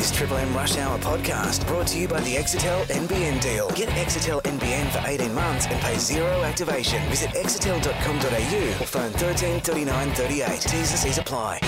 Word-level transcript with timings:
This 0.00 0.10
Triple 0.12 0.38
M 0.38 0.54
Rush 0.54 0.78
Hour 0.78 0.98
podcast 1.00 1.66
brought 1.66 1.86
to 1.88 1.98
you 1.98 2.08
by 2.08 2.20
the 2.20 2.34
Exetel 2.34 2.86
NBN 2.86 3.38
deal. 3.42 3.68
Get 3.72 3.90
Exetel 3.90 4.42
NBN 4.44 4.90
for 4.92 5.06
18 5.06 5.34
months 5.34 5.66
and 5.66 5.78
pay 5.82 5.98
zero 5.98 6.42
activation. 6.42 7.06
Visit 7.10 7.28
exetel.com.au 7.32 8.82
or 8.82 8.86
phone 8.86 9.12
13 9.12 9.60
39 9.60 10.10
38. 10.12 10.60
T's 10.62 10.72
and 10.72 10.86
C's 10.86 11.18
apply. 11.18 11.60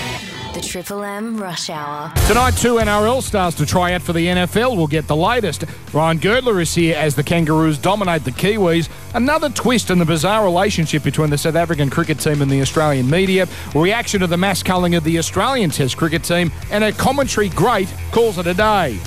The 0.55 0.61
Triple 0.61 1.03
M 1.03 1.39
Rush 1.39 1.71
Hour. 1.71 2.13
Tonight, 2.27 2.51
two 2.51 2.75
NRL 2.75 3.23
stars 3.23 3.55
to 3.55 3.65
try 3.65 3.95
out 3.95 4.03
for 4.03 4.13
the 4.13 4.27
NFL. 4.27 4.77
We'll 4.77 4.87
get 4.87 5.07
the 5.07 5.17
latest. 5.17 5.65
Ryan 5.95 6.19
Girdler 6.19 6.61
is 6.61 6.75
here 6.75 6.95
as 6.95 7.15
the 7.15 7.23
Kangaroos 7.23 7.79
dominate 7.79 8.25
the 8.25 8.33
Kiwis. 8.33 8.91
Another 9.15 9.49
twist 9.49 9.89
in 9.89 9.99
the 9.99 10.05
bizarre 10.05 10.45
relationship 10.45 11.03
between 11.05 11.31
the 11.31 11.39
South 11.39 11.55
African 11.55 11.89
cricket 11.89 12.21
team 12.21 12.43
and 12.43 12.51
the 12.51 12.61
Australian 12.61 13.09
media. 13.09 13.49
Reaction 13.75 14.21
to 14.21 14.27
the 14.27 14.37
mass 14.37 14.63
culling 14.63 14.95
of 14.95 15.05
the 15.05 15.19
Australian 15.19 15.71
Test 15.71 15.97
cricket 15.97 16.23
team. 16.23 16.53
And 16.71 16.85
a 16.85 16.93
commentary 16.93 17.49
great 17.49 17.89
calls 18.11 18.37
it 18.37 18.47
a 18.47 18.53
day. 18.53 18.99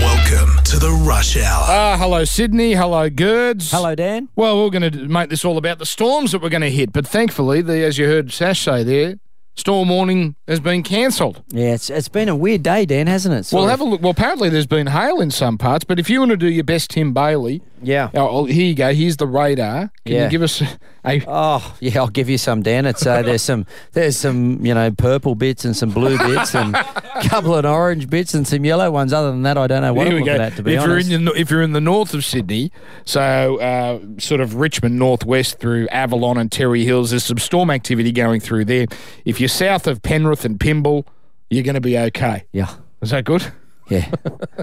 Welcome 0.00 0.64
to 0.64 0.78
the 0.78 0.90
Rush 1.06 1.36
Hour. 1.36 1.64
Ah, 1.68 1.96
hello, 1.98 2.24
Sydney. 2.24 2.72
Hello, 2.72 3.10
Girds. 3.10 3.70
Hello, 3.70 3.94
Dan. 3.94 4.30
Well, 4.34 4.64
we're 4.64 4.70
going 4.70 4.90
to 4.92 5.08
make 5.08 5.28
this 5.28 5.44
all 5.44 5.58
about 5.58 5.78
the 5.78 5.84
storms 5.84 6.32
that 6.32 6.40
we're 6.40 6.48
going 6.48 6.62
to 6.62 6.70
hit. 6.70 6.90
But 6.90 7.06
thankfully, 7.06 7.60
the, 7.60 7.84
as 7.84 7.98
you 7.98 8.06
heard 8.06 8.32
Sash 8.32 8.62
say 8.62 8.82
there, 8.82 9.16
storm 9.54 9.88
warning 9.88 10.34
has 10.48 10.60
been 10.60 10.82
cancelled. 10.82 11.42
Yeah, 11.48 11.74
it's, 11.74 11.90
it's 11.90 12.08
been 12.08 12.28
a 12.28 12.36
weird 12.36 12.62
day, 12.62 12.84
Dan, 12.86 13.06
hasn't 13.06 13.34
it? 13.34 13.44
Sort 13.44 13.60
Well, 13.60 13.68
have 13.68 13.80
a 13.80 13.84
look. 13.84 14.00
Well, 14.02 14.10
apparently 14.10 14.48
there's 14.48 14.66
been 14.66 14.86
hail 14.88 15.20
in 15.20 15.30
some 15.30 15.58
parts, 15.58 15.84
but 15.84 15.98
if 15.98 16.08
you 16.10 16.20
want 16.20 16.30
to 16.30 16.36
do 16.36 16.48
your 16.50 16.64
best, 16.64 16.90
Tim 16.90 17.12
Bailey. 17.12 17.62
Yeah. 17.84 18.10
Oh, 18.14 18.44
here 18.44 18.64
you 18.66 18.74
go. 18.76 18.94
Here's 18.94 19.16
the 19.16 19.26
radar. 19.26 19.90
Can 20.06 20.14
Yeah. 20.14 20.24
you 20.24 20.30
give 20.30 20.42
us 20.42 20.62
a? 21.04 21.20
Oh, 21.26 21.74
yeah, 21.80 21.98
I'll 21.98 22.06
give 22.06 22.28
you 22.30 22.38
some, 22.38 22.62
Dan. 22.62 22.86
It's 22.86 23.04
uh, 23.04 23.22
there's 23.22 23.42
some 23.42 23.66
there's 23.90 24.16
some 24.16 24.64
you 24.64 24.72
know 24.72 24.92
purple 24.92 25.34
bits 25.34 25.64
and 25.64 25.76
some 25.76 25.90
blue 25.90 26.16
bits 26.16 26.54
and 26.54 26.76
a 26.76 26.84
couple 27.28 27.56
of 27.56 27.64
orange 27.64 28.08
bits 28.08 28.34
and 28.34 28.46
some 28.46 28.64
yellow 28.64 28.88
ones. 28.92 29.12
Other 29.12 29.32
than 29.32 29.42
that, 29.42 29.58
I 29.58 29.66
don't 29.66 29.82
know 29.82 29.92
what 29.92 30.06
Here 30.06 30.16
I'm 30.16 30.22
we 30.22 30.30
looking 30.30 30.42
at 30.42 30.54
to 30.56 30.62
be 30.62 30.74
if 30.74 30.80
honest. 30.82 31.08
you're 31.10 31.18
in 31.18 31.24
the, 31.24 31.32
if 31.32 31.50
you're 31.50 31.62
in 31.62 31.72
the 31.72 31.80
north 31.80 32.14
of 32.14 32.24
Sydney, 32.24 32.70
so 33.04 33.58
uh, 33.58 33.98
sort 34.20 34.40
of 34.40 34.54
Richmond 34.54 34.96
northwest 34.96 35.58
through 35.58 35.88
Avalon 35.88 36.38
and 36.38 36.52
Terrey 36.52 36.84
Hills, 36.84 37.10
there's 37.10 37.24
some 37.24 37.38
storm 37.38 37.68
activity 37.68 38.12
going 38.12 38.38
through 38.40 38.66
there. 38.66 38.86
If 39.24 39.40
you're 39.42 39.48
south 39.48 39.86
of 39.88 40.00
Penrith 40.02 40.44
and 40.44 40.58
Pymble, 40.60 41.04
you're 41.50 41.64
going 41.64 41.74
to 41.74 41.80
be 41.80 41.98
okay. 41.98 42.44
yeah, 42.52 42.74
Is 43.00 43.10
that 43.10 43.24
good? 43.24 43.52
yeah. 43.90 44.08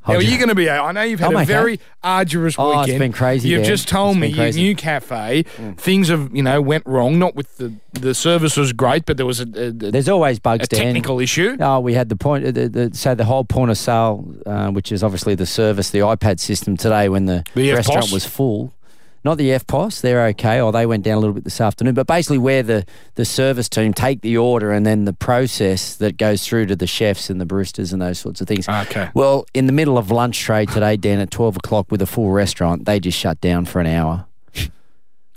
How 0.00 0.14
are 0.14 0.22
you 0.22 0.38
going 0.38 0.48
to 0.48 0.56
be? 0.56 0.68
I 0.68 0.90
know 0.90 1.02
you've 1.02 1.20
had 1.20 1.28
I'm 1.28 1.36
a 1.36 1.38
okay. 1.42 1.44
very 1.46 1.80
arduous 2.02 2.56
Oh, 2.58 2.72
it's 2.80 2.86
weekend. 2.88 2.98
been 2.98 3.12
crazy, 3.12 3.48
You've 3.50 3.64
just 3.64 3.86
told 3.86 4.16
It's 4.16 4.20
me 4.20 4.26
your 4.44 4.50
new 4.50 4.74
cafe 4.74 5.44
things 5.76 6.08
have 6.08 6.34
you 6.34 6.42
know 6.42 6.60
went 6.60 6.84
wrong. 6.84 7.20
Not 7.20 7.36
with 7.36 7.58
the 7.58 7.72
the 7.92 8.12
service 8.12 8.56
was 8.56 8.72
great, 8.72 9.06
but 9.06 9.16
there 9.18 9.26
was 9.26 9.38
a, 9.38 9.44
a, 9.44 9.70
There's 9.70 10.08
always 10.08 10.40
bugs, 10.40 10.64
a 10.64 10.66
Dan. 10.66 10.82
technical 10.86 11.20
issue. 11.20 11.56
Oh, 11.60 11.78
we 11.78 11.94
had 11.94 12.08
the 12.08 12.16
point. 12.16 12.52
The, 12.56 12.68
the, 12.68 12.90
so 12.92 13.14
the 13.14 13.24
whole 13.24 13.44
point 13.44 13.70
of 13.70 13.78
sale, 13.78 14.26
uh, 14.46 14.70
which 14.70 14.90
is 14.90 15.04
obviously 15.04 15.36
the 15.36 15.46
service, 15.46 15.90
the 15.90 16.00
iPad 16.00 16.40
system 16.40 16.76
today, 16.76 17.08
when 17.08 17.26
the, 17.26 17.44
The 17.54 17.70
restaurant 17.70 18.10
was 18.10 18.24
full. 18.26 18.74
Not 19.24 19.36
the 19.36 19.50
FPOS, 19.50 20.00
they're 20.00 20.26
okay, 20.28 20.60
or 20.60 20.72
they 20.72 20.86
went 20.86 21.04
down 21.04 21.16
a 21.16 21.20
little 21.20 21.34
bit 21.34 21.44
this 21.44 21.60
afternoon. 21.60 21.94
But 21.94 22.06
basically, 22.06 22.38
where 22.38 22.62
the, 22.62 22.86
the 23.16 23.24
service 23.24 23.68
team 23.68 23.92
take 23.92 24.20
the 24.20 24.36
order 24.36 24.72
and 24.72 24.86
then 24.86 25.04
the 25.04 25.12
process 25.12 25.96
that 25.96 26.16
goes 26.16 26.46
through 26.46 26.66
to 26.66 26.76
the 26.76 26.86
chefs 26.86 27.28
and 27.28 27.40
the 27.40 27.46
baristas 27.46 27.92
and 27.92 28.00
those 28.00 28.18
sorts 28.18 28.40
of 28.40 28.46
things. 28.46 28.68
Okay. 28.68 29.10
Well, 29.14 29.46
in 29.54 29.66
the 29.66 29.72
middle 29.72 29.98
of 29.98 30.10
lunch 30.10 30.38
trade 30.38 30.68
today, 30.68 30.96
Dan, 30.96 31.18
at 31.18 31.30
12 31.30 31.56
o'clock 31.56 31.90
with 31.90 32.00
a 32.00 32.06
full 32.06 32.30
restaurant, 32.30 32.84
they 32.84 33.00
just 33.00 33.18
shut 33.18 33.40
down 33.40 33.64
for 33.64 33.80
an 33.80 33.86
hour. 33.86 34.27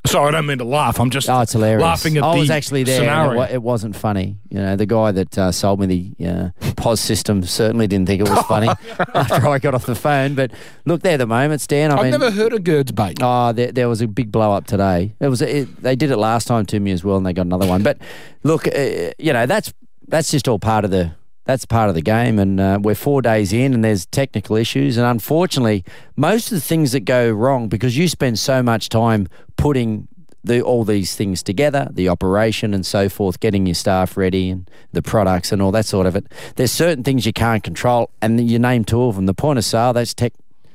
Sorry, 0.08 0.28
I 0.30 0.32
don't 0.32 0.48
mean 0.48 0.58
to 0.58 0.64
laugh. 0.64 1.00
I'm 1.00 1.10
just 1.12 1.30
Oh, 1.30 1.42
it's 1.42 1.54
hilarious. 1.54 1.82
laughing 1.84 2.18
at 2.18 2.24
I 2.24 2.34
the 2.34 2.40
was 2.40 2.50
actually 2.50 2.84
there. 2.84 3.00
scenario. 3.00 3.32
It, 3.34 3.36
wa- 3.38 3.48
it 3.52 3.62
wasn't 3.62 3.96
funny. 3.96 4.38
You 4.50 4.58
know, 4.58 4.76
the 4.76 4.88
guy 4.88 5.12
that 5.12 5.38
uh, 5.38 5.52
sold 5.52 5.80
me 5.80 6.14
the 6.18 6.28
uh, 6.28 6.50
POS 6.76 7.00
system 7.00 7.44
certainly 7.44 7.86
didn't 7.88 8.08
think 8.08 8.20
it 8.22 8.28
was 8.30 8.40
funny 8.46 8.68
after 9.14 9.48
I 9.48 9.60
got 9.60 9.76
off 9.76 9.86
the 9.86 9.96
phone. 9.96 10.34
But 10.34 10.52
look, 10.86 11.02
they're 11.02 11.20
the 11.20 11.28
moments, 11.28 11.68
Dan. 11.68 11.92
I 11.92 11.96
I've 11.98 12.02
mean, 12.04 12.12
never 12.12 12.32
heard 12.32 12.52
of 12.52 12.64
Gerd's 12.64 12.92
bait. 12.92 13.20
Oh, 13.22 13.52
there, 13.54 13.72
there 13.72 13.88
was 13.88 14.02
a 14.02 14.08
big 14.08 14.32
blow 14.32 14.52
up 14.52 14.66
today. 14.66 15.14
It 15.20 15.28
was 15.28 15.42
it, 15.42 15.82
they 15.82 15.96
did 15.96 16.10
it 16.10 16.18
last 16.18 16.48
time 16.48 16.66
to 16.68 16.80
me 16.80 16.92
as 16.92 17.04
well, 17.04 17.18
and 17.18 17.26
they 17.26 17.32
got 17.34 17.46
another 17.46 17.68
one. 17.68 17.84
But 17.84 18.00
look, 18.44 18.68
uh, 18.68 19.12
you 19.20 19.32
know 19.34 19.46
that's 19.46 19.72
that's 20.08 20.32
just 20.32 20.48
all 20.48 20.60
part 20.60 20.84
of 20.84 20.90
the 20.92 21.12
that's 21.46 21.66
part 21.66 21.90
of 21.90 21.96
the 21.96 22.02
game, 22.02 22.40
and 22.40 22.60
uh, 22.60 22.80
we're 22.82 22.96
four 22.96 23.22
days 23.22 23.52
in, 23.52 23.74
and 23.74 23.84
there's 23.84 24.06
technical 24.06 24.56
issues, 24.56 24.98
and 24.98 25.06
unfortunately, 25.06 25.84
most 26.16 26.52
of 26.52 26.56
the 26.56 26.62
things 26.62 26.92
that 26.92 27.02
go 27.02 27.30
wrong 27.30 27.68
because 27.68 27.98
you 27.98 28.08
spend 28.08 28.40
so 28.40 28.62
much 28.64 28.90
time 28.90 29.28
putting. 29.58 30.08
The, 30.44 30.60
all 30.60 30.84
these 30.84 31.16
things 31.16 31.44
together, 31.44 31.88
the 31.92 32.10
operation 32.10 32.74
and 32.74 32.84
so 32.84 33.10
forth, 33.10 33.40
getting 33.40 33.68
your 33.68 33.76
staff 33.76 34.18
ready 34.18 34.50
and 34.50 34.68
the 34.92 35.04
products 35.04 35.52
and 35.52 35.62
all 35.62 35.72
that 35.74 35.86
sort 35.86 36.08
of 36.08 36.16
it. 36.16 36.26
There's 36.56 36.72
certain 36.72 37.04
things 37.04 37.28
you 37.28 37.32
can't 37.32 37.64
control, 37.64 38.10
and 38.24 38.50
you 38.50 38.58
name 38.58 38.84
two 38.84 39.04
of 39.04 39.18
them. 39.18 39.28
The 39.28 39.36
point 39.36 39.60
of 39.60 39.66
sale, 39.66 39.94
that's 39.94 40.16
tech, 40.16 40.34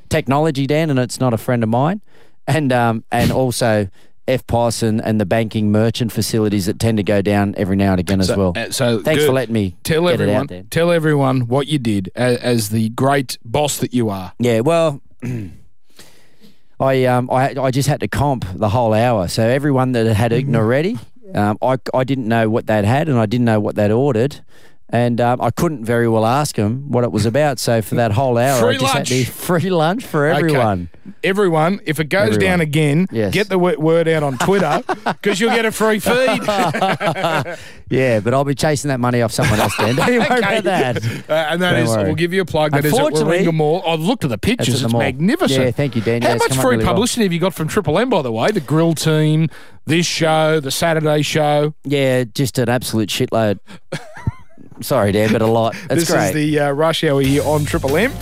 technology, 0.09 0.69
Dan, 0.69 0.89
and 0.89 1.01
it's 1.01 1.19
not 1.19 1.35
a 1.35 1.37
friend 1.37 1.65
of 1.65 1.69
mine. 1.69 2.01
And 2.47 2.73
um, 2.73 3.03
and 3.11 3.33
also 3.33 3.89
FPOS 4.27 4.83
and, 4.83 5.01
and 5.05 5.21
the 5.21 5.27
banking 5.27 5.71
merchant 5.71 6.13
facilities 6.13 6.67
that 6.67 6.79
tend 6.79 6.97
to 6.99 7.03
go 7.03 7.23
down 7.23 7.55
every 7.57 7.77
now 7.77 7.93
and 7.93 8.01
again 8.01 8.21
as 8.21 8.35
well. 8.35 8.53
Uh, 8.57 8.71
so 8.71 9.01
Thanks 9.01 9.23
Gerd, 9.23 9.29
for 9.29 9.33
letting 9.33 9.55
me 9.55 9.77
tell 9.85 10.09
everyone. 10.09 10.49
Tell 10.71 10.91
everyone 10.91 11.43
what 11.43 11.67
you 11.67 11.79
did 11.79 12.11
as, 12.15 12.39
as 12.39 12.69
the 12.71 12.89
great 12.91 13.39
boss 13.45 13.79
that 13.79 13.95
you 13.95 14.09
are. 14.11 14.33
Yeah, 14.39 14.61
well, 14.61 15.01
I 16.81 17.05
um 17.05 17.31
I 17.31 17.55
I 17.59 17.71
just 17.71 17.89
had 17.89 18.01
to 18.01 18.09
comp 18.09 18.45
the 18.55 18.69
whole 18.69 18.93
hour. 18.93 19.29
So 19.29 19.47
everyone 19.47 19.93
that 19.93 20.07
had 20.15 20.33
eaten 20.33 20.55
already, 20.57 20.99
um, 21.35 21.57
I 21.63 21.79
I 21.95 22.05
didn't 22.05 22.29
know 22.29 22.51
what 22.51 22.67
they'd 22.67 22.85
had 22.85 23.09
and 23.09 23.19
I 23.19 23.27
didn't 23.27 23.47
know 23.47 23.61
what 23.61 23.77
they'd 23.77 23.91
ordered. 23.91 24.41
And 24.89 25.21
um, 25.21 25.41
I 25.41 25.51
couldn't 25.51 25.85
very 25.85 26.07
well 26.09 26.25
ask 26.25 26.55
them 26.55 26.93
what 26.93 27.03
it 27.03 27.11
was 27.11 27.27
about. 27.27 27.59
So 27.59 27.83
for 27.83 27.97
that 27.97 28.13
whole 28.13 28.39
hour, 28.39 28.61
Free 28.61 28.77
I 28.77 28.79
just 28.79 28.95
lunch. 28.95 29.09
had 29.09 29.27
to 29.27 29.31
free 29.33 29.69
lunch 29.71 30.05
for 30.05 30.27
everyone. 30.27 30.89
Okay. 31.05 31.13
Everyone, 31.25 31.81
if 31.85 31.99
it 31.99 32.05
goes 32.09 32.23
Everyone. 32.35 32.41
down 32.41 32.61
again, 32.61 33.07
Yes. 33.11 33.33
get 33.35 33.49
the 33.49 33.59
word 33.59 34.07
out 34.07 34.23
on 34.23 34.39
Twitter 34.39 34.83
because 35.07 35.41
you'll 35.41 35.51
get 35.55 35.65
a 35.65 35.73
free 35.73 35.99
feed. 35.99 36.41
Yeah, 37.89 38.19
but 38.19 38.35
I'll 38.35 38.43
be 38.45 38.57
chasing 38.57 38.89
that 38.89 38.99
money 38.99 39.23
off 39.23 39.31
someone 39.31 39.61
else. 39.61 39.77
Then 39.77 39.95
don't 39.97 40.13
you 40.13 40.19
worry 40.19 40.39
Okay. 40.39 40.59
about 40.59 40.65
that. 40.65 41.05
Uh, 41.31 41.33
and 41.51 41.63
that 41.63 41.79
is, 41.79 41.89
we'll 41.89 42.17
give 42.17 42.33
you 42.33 42.41
a 42.41 42.45
plug. 42.45 42.73
That 42.73 42.85
is 42.85 42.93
at 42.93 42.99
Warringah 43.01 43.55
Mall. 43.55 43.81
I've 43.87 44.01
looked 44.01 44.25
at 44.25 44.31
the 44.31 44.39
pictures. 44.39 44.81
the 44.81 44.87
It's 44.87 44.95
magnificent. 44.95 45.65
Yeah, 45.67 45.71
thank 45.71 45.95
you, 45.95 46.03
Dan. 46.03 46.23
How 46.23 46.31
Yeah, 46.31 46.35
much 46.37 46.55
free 46.57 46.71
really 46.73 46.85
well. 46.85 46.95
publicity 46.95 47.23
have 47.23 47.33
you 47.33 47.39
got 47.39 47.55
from 47.55 47.69
Triple 47.69 47.97
M, 48.01 48.11
by 48.11 48.23
the 48.23 48.33
way? 48.33 48.51
The 48.51 48.59
grill 48.61 48.95
team, 48.95 49.49
this 49.85 50.05
show, 50.05 50.59
the 50.59 50.73
Saturday 50.73 51.23
show. 51.23 51.75
Yeah, 51.85 52.25
just 52.25 52.59
an 52.59 52.69
absolute 52.69 53.09
shitload. 53.09 53.61
Sorry, 54.81 55.13
Dan, 55.13 55.33
but 55.33 55.43
a 55.43 55.47
lot. 55.47 55.75
That's 55.89 56.03
this 56.03 56.11
great. 56.11 56.29
is 56.29 56.35
the 56.35 56.61
uh, 56.61 56.71
rush 56.73 57.03
hour 57.05 57.21
here 57.23 57.43
on 57.45 57.65
Triple 57.65 57.97
M. 57.97 58.13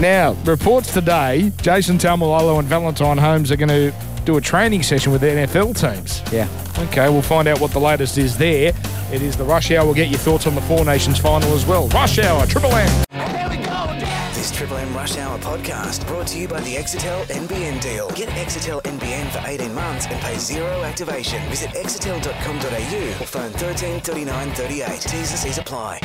Now, 0.00 0.32
reports 0.44 0.92
today 0.94 1.52
Jason 1.62 1.98
Taumalolo 1.98 2.58
and 2.58 2.66
Valentine 2.68 3.18
Holmes 3.18 3.50
are 3.52 3.56
going 3.56 3.68
to 3.68 3.92
do 4.24 4.36
a 4.36 4.40
training 4.40 4.82
session 4.82 5.12
with 5.12 5.20
the 5.22 5.26
NFL 5.28 5.78
teams. 5.78 6.22
yeah. 6.32 6.48
Okay, 6.88 7.08
we'll 7.10 7.20
find 7.22 7.48
out 7.48 7.60
what 7.60 7.70
the 7.72 7.80
latest 7.80 8.16
is 8.16 8.38
there. 8.38 8.72
It 9.12 9.22
is 9.22 9.36
the 9.36 9.44
Rush 9.44 9.70
Hour. 9.70 9.84
We'll 9.84 9.94
get 9.94 10.08
your 10.08 10.18
thoughts 10.18 10.46
on 10.46 10.54
the 10.54 10.60
Four 10.62 10.84
Nations 10.84 11.18
final 11.18 11.52
as 11.54 11.66
well. 11.66 11.88
Rush 11.88 12.18
Hour, 12.18 12.46
Triple 12.46 12.72
M. 12.74 13.04
This 14.60 14.68
Triple 14.68 14.86
M 14.88 14.94
Rush 14.94 15.16
Hour 15.16 15.38
podcast 15.38 16.06
brought 16.06 16.26
to 16.26 16.38
you 16.38 16.46
by 16.46 16.60
the 16.60 16.74
Exetel 16.74 17.24
NBN 17.28 17.80
deal. 17.80 18.10
Get 18.10 18.28
Exetel 18.28 18.82
NBN 18.82 19.30
for 19.30 19.42
18 19.48 19.74
months 19.74 20.04
and 20.04 20.20
pay 20.20 20.36
zero 20.36 20.82
activation. 20.82 21.42
Visit 21.48 21.70
exetel.com.au 21.70 23.22
or 23.22 23.26
phone 23.26 23.52
13 23.52 24.00
39 24.00 24.50
38. 24.52 24.86
T's 25.00 25.30
and 25.30 25.38
C's 25.38 25.56
apply. 25.56 25.98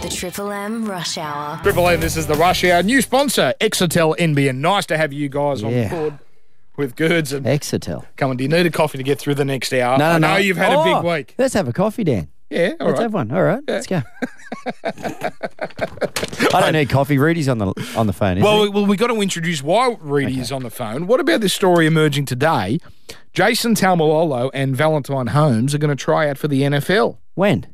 The 0.00 0.08
Triple 0.08 0.50
M 0.50 0.86
Rush 0.86 1.18
Hour. 1.18 1.60
Triple 1.62 1.86
M, 1.88 2.00
this 2.00 2.16
is 2.16 2.26
the 2.26 2.36
Rush 2.36 2.64
Hour. 2.64 2.82
New 2.82 3.02
sponsor, 3.02 3.52
Exetel 3.60 4.16
NBN. 4.16 4.56
Nice 4.56 4.86
to 4.86 4.96
have 4.96 5.12
you 5.12 5.28
guys 5.28 5.62
on 5.62 5.72
Yeah. 5.72 5.90
board 5.90 6.18
with 6.78 6.96
Girds. 6.96 7.34
And 7.34 7.44
Exetel. 7.44 8.06
come 8.16 8.30
on, 8.30 8.38
do 8.38 8.44
you 8.44 8.48
need 8.48 8.64
a 8.64 8.70
coffee 8.70 8.96
to 8.96 9.04
get 9.04 9.18
through 9.18 9.34
the 9.34 9.44
next 9.44 9.74
hour? 9.74 9.98
No, 9.98 10.06
no, 10.06 10.14
I 10.14 10.18
know 10.18 10.32
no. 10.34 10.36
you've 10.38 10.56
had 10.56 10.72
Oh, 10.72 10.80
a 10.80 10.84
big 10.84 11.04
oh, 11.04 11.14
week. 11.16 11.34
Let's 11.36 11.52
have 11.52 11.68
a 11.68 11.72
coffee, 11.74 12.04
Dan. 12.04 12.28
Yeah, 12.50 12.72
all 12.80 12.88
Let's 12.88 12.98
right. 12.98 13.02
have 13.04 13.14
one. 13.14 13.30
All 13.30 13.42
right, 13.42 13.62
let's 13.68 13.86
go. 13.86 14.02
I 16.52 16.60
don't 16.60 16.72
need 16.72 16.88
coffee. 16.90 17.16
Rudy's 17.18 17.48
on 17.48 17.58
the 17.58 17.66
on 17.96 18.06
the 18.06 18.12
phone. 18.12 18.38
Isn't 18.38 18.42
Well, 18.44 18.64
he? 18.64 18.68
we, 18.68 18.74
well, 18.74 18.86
we 18.86 18.96
got 18.96 19.06
to 19.08 19.20
introduce 19.20 19.62
why 19.62 19.96
Reedy 20.00 20.40
is 20.40 20.50
on 20.52 20.62
the 20.62 20.70
phone. 20.70 21.06
What 21.06 21.20
about 21.20 21.40
this 21.40 21.54
story 21.54 21.86
emerging 21.86 22.26
today? 22.26 22.78
Jason 23.32 23.74
Taumalolo 23.74 24.50
and 24.52 24.74
Valentine 24.76 25.28
Holmes 25.28 25.74
are 25.74 25.78
going 25.78 25.96
to 25.96 26.02
try 26.04 26.28
out 26.28 26.38
for 26.38 26.48
the 26.48 26.62
NFL. 26.62 27.18
when? 27.34 27.66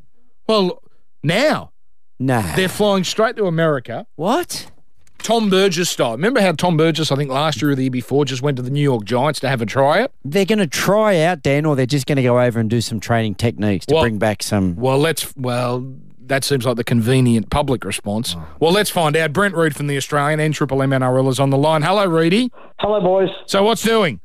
Well, 0.47 0.81
now 1.23 1.71
No. 2.19 2.41
they're 2.55 2.69
flying 2.69 3.03
straight 3.03 3.35
to 3.37 3.45
America. 3.47 4.05
what? 4.15 4.71
Tom 5.19 5.49
Burgess 5.49 5.89
style. 5.89 6.11
Remember 6.11 6.39
how 6.41 6.51
Tom 6.51 6.77
Burgess, 6.77 7.11
I 7.11 7.15
think 7.15 7.29
last 7.31 7.61
year 7.61 7.71
or 7.71 7.75
the 7.75 7.83
year 7.83 7.91
before, 7.91 8.25
just 8.25 8.41
went 8.41 8.57
to 8.57 8.63
the 8.63 8.69
New 8.69 8.81
York 8.81 9.03
Giants 9.05 9.39
to 9.41 9.49
have 9.49 9.61
a 9.61 9.65
try 9.65 9.77
tryout? 9.77 10.11
They're 10.25 10.45
going 10.45 10.59
to 10.59 10.67
try 10.67 11.19
out, 11.21 11.43
Dan, 11.43 11.65
or 11.65 11.75
they're 11.75 11.85
just 11.85 12.05
going 12.07 12.15
to 12.15 12.23
go 12.23 12.39
over 12.41 12.59
and 12.59 12.69
do 12.69 12.81
some 12.81 12.99
training 12.99 13.35
techniques 13.35 13.85
to 13.87 13.93
Well- 13.93 14.03
bring 14.03 14.17
back 14.17 14.41
some. 14.43 14.75
Well, 14.75 14.97
let's. 14.97 15.35
Well, 15.37 15.85
that 16.25 16.43
seems 16.43 16.65
like 16.65 16.75
the 16.75 16.83
convenient 16.83 17.49
public 17.49 17.85
response. 17.85 18.35
Oh. 18.37 18.45
Well, 18.59 18.71
let's 18.71 18.89
find 18.89 19.15
out. 19.15 19.31
Brent 19.33 19.55
Read 19.55 19.75
from 19.75 19.87
the 19.87 19.95
Australian 19.97 20.39
and 20.39 20.53
Triple 20.53 20.81
M 20.81 20.89
NRL 20.91 21.29
is 21.29 21.39
on 21.39 21.51
the 21.51 21.57
line. 21.57 21.83
Hello, 21.83 22.05
Reedy. 22.05 22.51
Hello, 22.79 22.99
boys. 22.99 23.29
So 23.45 23.63
what's 23.63 23.81
doing? 23.83 24.19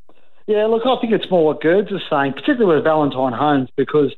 Yeah, 0.48 0.66
look, 0.66 0.82
I 0.84 1.00
think 1.00 1.12
it's 1.12 1.30
more 1.30 1.44
what 1.46 1.60
Girds 1.60 1.90
is 1.92 2.00
saying, 2.10 2.32
particularly 2.32 2.74
with 2.76 2.84
Valentine 2.84 3.32
Holmes, 3.32 3.68
because 3.76 4.10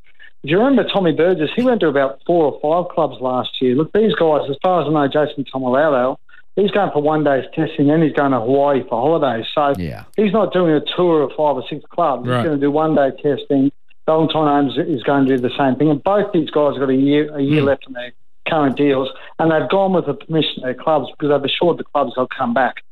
if 0.42 0.50
you 0.50 0.56
remember 0.58 0.84
Tommy 0.90 1.12
Burgess, 1.12 1.50
he 1.54 1.62
went 1.62 1.80
to 1.80 1.88
about 1.88 2.20
four 2.26 2.46
or 2.52 2.58
five 2.60 2.90
clubs 2.94 3.20
last 3.20 3.50
year. 3.60 3.74
Look, 3.74 3.92
these 3.92 4.14
guys, 4.14 4.48
as 4.48 4.56
far 4.62 4.80
as 4.82 4.88
I 4.88 4.90
know, 4.92 5.06
Jason 5.08 5.44
Taumalolo, 5.44 6.16
he's 6.56 6.70
going 6.70 6.90
for 6.92 7.02
one 7.02 7.24
day's 7.24 7.44
testing, 7.54 7.88
then 7.88 8.02
he's 8.02 8.12
going 8.12 8.32
to 8.32 8.40
Hawaii 8.40 8.82
for 8.88 9.00
holidays. 9.00 9.46
So 9.54 9.72
Yeah. 9.78 10.04
he's 10.16 10.32
not 10.32 10.52
doing 10.52 10.72
a 10.74 10.80
tour 10.96 11.22
of 11.22 11.30
five 11.30 11.56
or 11.56 11.64
six 11.68 11.84
clubs. 11.90 12.26
Right. 12.28 12.38
He's 12.38 12.44
going 12.46 12.60
to 12.60 12.64
do 12.66 12.70
one 12.70 12.94
day 12.94 13.10
testing. 13.22 13.70
Valentine 14.06 14.46
Holmes 14.46 14.76
is 14.78 15.02
going 15.02 15.26
to 15.26 15.36
do 15.36 15.42
the 15.42 15.54
same 15.58 15.76
thing. 15.76 15.90
And 15.90 16.02
both 16.02 16.30
these 16.32 16.50
guys 16.50 16.72
have 16.74 16.80
got 16.80 16.90
a 16.90 16.94
year, 16.94 17.34
a 17.34 17.40
year 17.40 17.60
Hmm. 17.62 17.68
left 17.68 17.86
in 17.86 17.94
their 17.94 18.12
current 18.48 18.76
deals, 18.76 19.08
and 19.38 19.50
they've 19.50 19.68
gone 19.70 19.94
with 19.94 20.04
the 20.06 20.14
permission 20.14 20.58
of 20.58 20.62
their 20.64 20.74
clubs 20.74 21.10
because 21.10 21.30
they've 21.30 21.44
assured 21.50 21.78
the 21.78 21.84
clubs 21.84 22.12
they'll 22.14 22.26
come 22.26 22.52
back. 22.52 22.82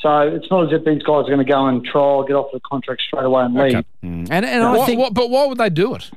So 0.00 0.18
it's 0.20 0.50
not 0.50 0.66
as 0.66 0.72
if 0.72 0.84
these 0.84 1.02
guys 1.02 1.26
are 1.26 1.30
going 1.30 1.38
to 1.38 1.44
go 1.44 1.66
and 1.66 1.84
trial, 1.84 2.24
get 2.24 2.34
off 2.34 2.46
the 2.52 2.58
contract 2.60 3.02
straight 3.06 3.24
away 3.24 3.44
and 3.44 3.54
leave. 3.54 3.74
Okay. 3.76 3.84
And 4.02 4.32
and 4.32 4.64
I 4.64 4.76
What- 4.76 4.86
think 4.86 4.98
what- 5.00 5.14
but 5.14 5.30
why 5.30 5.46
would 5.46 5.58
they 5.58 5.70
do 5.70 5.94
it? 5.94 6.10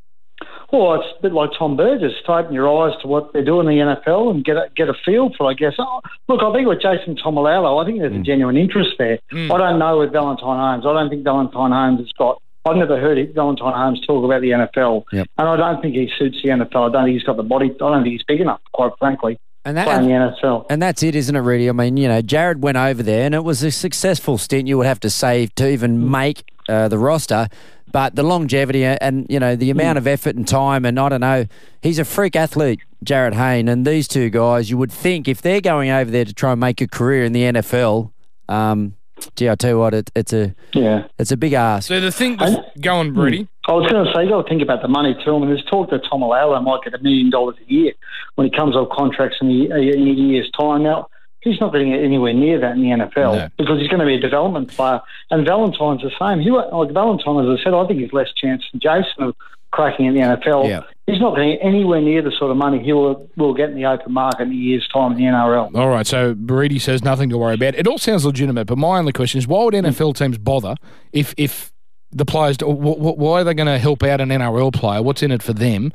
Well, 0.72 0.96
it's 0.96 1.08
a 1.18 1.22
bit 1.22 1.34
like 1.34 1.52
Tom 1.58 1.78
Burgess 1.78 2.14
to 2.26 2.32
open 2.32 2.54
your 2.54 2.68
eyes 2.68 2.94
to 3.02 3.08
what 3.08 3.34
they're 3.34 3.46
doing 3.46 3.68
in 3.68 3.78
the 3.88 3.96
NFL 3.96 4.32
and 4.32 4.44
get 4.44 4.58
a, 4.58 4.70
get 4.76 4.90
a 4.90 4.94
feel 5.06 5.30
for. 5.38 5.50
I 5.50 5.54
guess. 5.54 5.74
Oh, 5.80 6.02
look, 6.28 6.42
I 6.42 6.52
think 6.54 6.68
with 6.68 6.82
Jason 6.82 7.16
Taumalolo, 7.16 7.82
I 7.82 7.86
think 7.86 8.00
there's 8.00 8.14
a 8.14 8.18
mm. 8.18 8.26
genuine 8.26 8.58
interest 8.58 8.92
there. 8.98 9.20
Mm. 9.32 9.52
I 9.52 9.58
don't 9.58 9.80
know 9.80 10.00
with 10.00 10.12
Valentine 10.12 10.58
Holmes. 10.60 10.86
I 10.86 10.94
don't 10.94 11.10
think 11.10 11.24
Valentine 11.24 11.72
Holmes 11.72 12.00
has 12.00 12.12
got. 12.18 12.42
I've 12.68 12.78
never 12.78 13.00
heard 13.00 13.20
it- 13.20 13.36
Valentine 13.36 13.74
Holmes 13.74 14.02
talk 14.08 14.26
about 14.26 14.42
the 14.42 14.50
NFL, 14.50 15.04
Yep. 15.14 15.28
and 15.38 15.48
I 15.48 15.56
don't 15.56 15.82
think 15.82 15.94
he 15.94 16.10
suits 16.18 16.42
the 16.44 16.50
NFL. 16.50 16.90
I 16.90 16.92
don't 16.92 17.06
think 17.06 17.14
he's 17.14 17.24
got 17.24 17.38
the 17.38 17.44
body. 17.44 17.70
I 17.70 17.78
don't 17.78 18.04
think 18.04 18.14
he's 18.14 18.24
big 18.24 18.42
enough, 18.42 18.60
quite 18.74 18.92
frankly, 18.98 19.38
and 19.66 19.76
that 19.78 19.88
playing 19.88 20.08
the 20.08 20.14
NFL. 20.14 20.68
and 20.70 20.82
that's 20.82 21.04
it, 21.04 21.16
isn't 21.16 21.36
it? 21.36 21.40
Really, 21.40 21.68
I 21.68 21.72
mean, 21.74 21.98
you 21.98 22.08
know, 22.08 22.22
Jared 22.22 22.62
went 22.62 22.78
over 22.78 23.04
there, 23.04 23.26
and 23.26 23.36
it 23.36 23.44
was 23.44 23.64
a 23.64 23.72
successful 23.72 24.38
stint. 24.38 24.68
You 24.68 24.78
would 24.78 24.88
have 24.88 25.00
to 25.02 25.10
say 25.10 25.48
to 25.56 25.70
even 25.70 26.10
make 26.10 26.50
uh, 26.70 26.88
the 26.88 26.98
roster. 26.98 27.48
But 27.92 28.16
the 28.16 28.24
longevity 28.24 28.84
and 28.84 29.26
you 29.30 29.40
know 29.40 29.56
the 29.56 29.70
amount 29.70 29.98
of 29.98 30.06
effort 30.06 30.36
and 30.36 30.46
time, 30.46 30.84
and 30.84 31.00
I 31.00 31.08
don't 31.08 31.22
know, 31.22 31.46
he's 31.82 31.98
a 31.98 32.04
freak 32.04 32.36
athlete, 32.36 32.82
Jarryd 33.06 33.36
Hayne, 33.36 33.70
and 33.70 33.88
these 33.88 34.08
two 34.08 34.30
guys. 34.30 34.70
You 34.70 34.78
would 34.78 34.92
think 34.92 35.30
if 35.30 35.42
they're 35.42 35.62
going 35.62 35.90
over 35.90 36.12
there 36.12 36.26
to 36.26 36.34
try 36.34 36.52
and 36.52 36.60
make 36.60 36.82
a 36.82 36.88
career 36.88 37.24
in 37.24 37.32
the 37.32 37.44
NFL, 37.44 38.12
um, 38.50 38.95
gee, 39.36 39.50
I 39.50 39.56
tell 39.56 39.70
you 39.72 39.80
what, 39.80 39.94
it, 39.94 40.12
it's 40.16 40.34
a 40.34 40.54
Yeah. 40.74 41.06
it's 41.18 41.32
a 41.32 41.38
big 41.38 41.54
ask. 41.54 41.88
So 41.88 42.00
the 42.00 42.12
thing, 42.12 42.38
was, 42.38 42.56
go 42.82 42.96
on, 42.96 43.14
Brady. 43.14 43.48
I 43.68 43.72
was 43.74 43.90
going 43.92 44.06
to 44.06 44.12
say, 44.14 44.24
you 44.24 44.30
got 44.30 44.44
to 44.44 44.50
think 44.50 44.62
about 44.62 44.82
the 44.82 44.88
money 44.88 45.16
too. 45.26 45.36
I 45.36 45.40
mean, 45.40 45.50
there's 45.50 45.66
talk 45.66 45.90
that 45.92 46.04
Taumalolo 46.04 46.62
might 46.64 46.82
get 46.84 46.94
a 46.94 47.02
million 47.02 47.30
dollars 47.30 47.56
a 47.68 47.72
year 47.72 47.94
when 48.36 48.46
he 48.50 48.56
comes 48.56 48.76
off 48.76 48.90
contracts 48.96 49.38
in, 49.42 49.48
the, 49.48 49.66
in 49.72 50.08
a 50.08 50.12
year's 50.12 50.50
time. 50.52 50.84
Now, 50.84 51.08
he's 51.42 51.60
not 51.60 51.72
getting 51.74 51.94
anywhere 51.94 52.34
near 52.34 52.60
that 52.60 52.74
in 52.76 52.82
the 52.82 52.90
NFL 52.90 53.36
No. 53.36 53.50
because 53.58 53.80
he's 53.80 53.88
going 53.88 54.00
to 54.02 54.06
be 54.06 54.16
a 54.16 54.20
development 54.20 54.70
player. 54.70 55.00
And 55.32 55.46
Valentine's 55.46 56.02
the 56.02 56.12
same. 56.20 56.40
He, 56.42 56.52
wa- 56.52 56.68
like 56.78 56.92
Valentine, 56.94 57.46
as 57.50 57.60
I 57.60 57.64
said, 57.64 57.74
I 57.74 57.88
think 57.88 58.00
he's 58.02 58.14
less 58.14 58.30
chance 58.36 58.64
than 58.72 58.82
Jason 58.82 59.24
of 59.24 59.36
cracking 59.76 60.06
in 60.06 60.14
the 60.14 60.22
NFL. 60.22 60.68
Yeah. 60.68 60.82
He's 61.06 61.20
not 61.20 61.36
getting 61.36 61.58
anywhere 61.62 62.02
near 62.02 62.24
the 62.24 62.32
sort 62.32 62.50
of 62.50 62.58
money 62.58 62.84
he 62.84 62.92
will, 62.92 63.30
will 63.38 63.54
get 63.54 63.70
in 63.70 63.76
the 63.76 63.86
open 63.86 64.12
market 64.12 64.44
in 64.44 64.52
a 64.52 64.56
year's 64.56 64.88
time 64.92 65.12
in 65.12 65.18
the 65.20 65.26
NRL. 65.26 65.76
All 65.76 65.90
right, 65.90 66.08
so 66.08 66.34
Brady 66.34 66.80
says 66.80 67.04
nothing 67.04 67.30
to 67.30 67.38
worry 67.38 67.54
about. 67.54 67.76
It 67.76 67.86
all 67.88 68.00
sounds 68.00 68.26
legitimate, 68.26 68.66
but 68.66 68.78
my 68.78 68.98
only 68.98 69.12
question 69.12 69.38
is, 69.38 69.48
why 69.48 69.64
would 69.66 69.74
NFL 69.76 70.14
mm. 70.14 70.18
teams 70.18 70.38
bother 70.40 70.76
if 71.14 71.36
if 71.38 71.72
the 72.12 72.26
players? 72.26 72.58
wh- 72.60 72.64
wh- 72.64 73.18
Why 73.18 73.42
are 73.42 73.44
they 73.44 73.54
going 73.54 73.68
to 73.68 73.78
help 73.78 74.02
out 74.02 74.20
an 74.20 74.30
NRL 74.30 74.74
player? 74.74 75.04
What's 75.04 75.22
in 75.22 75.32
it 75.32 75.44
for 75.44 75.54
them? 75.54 75.94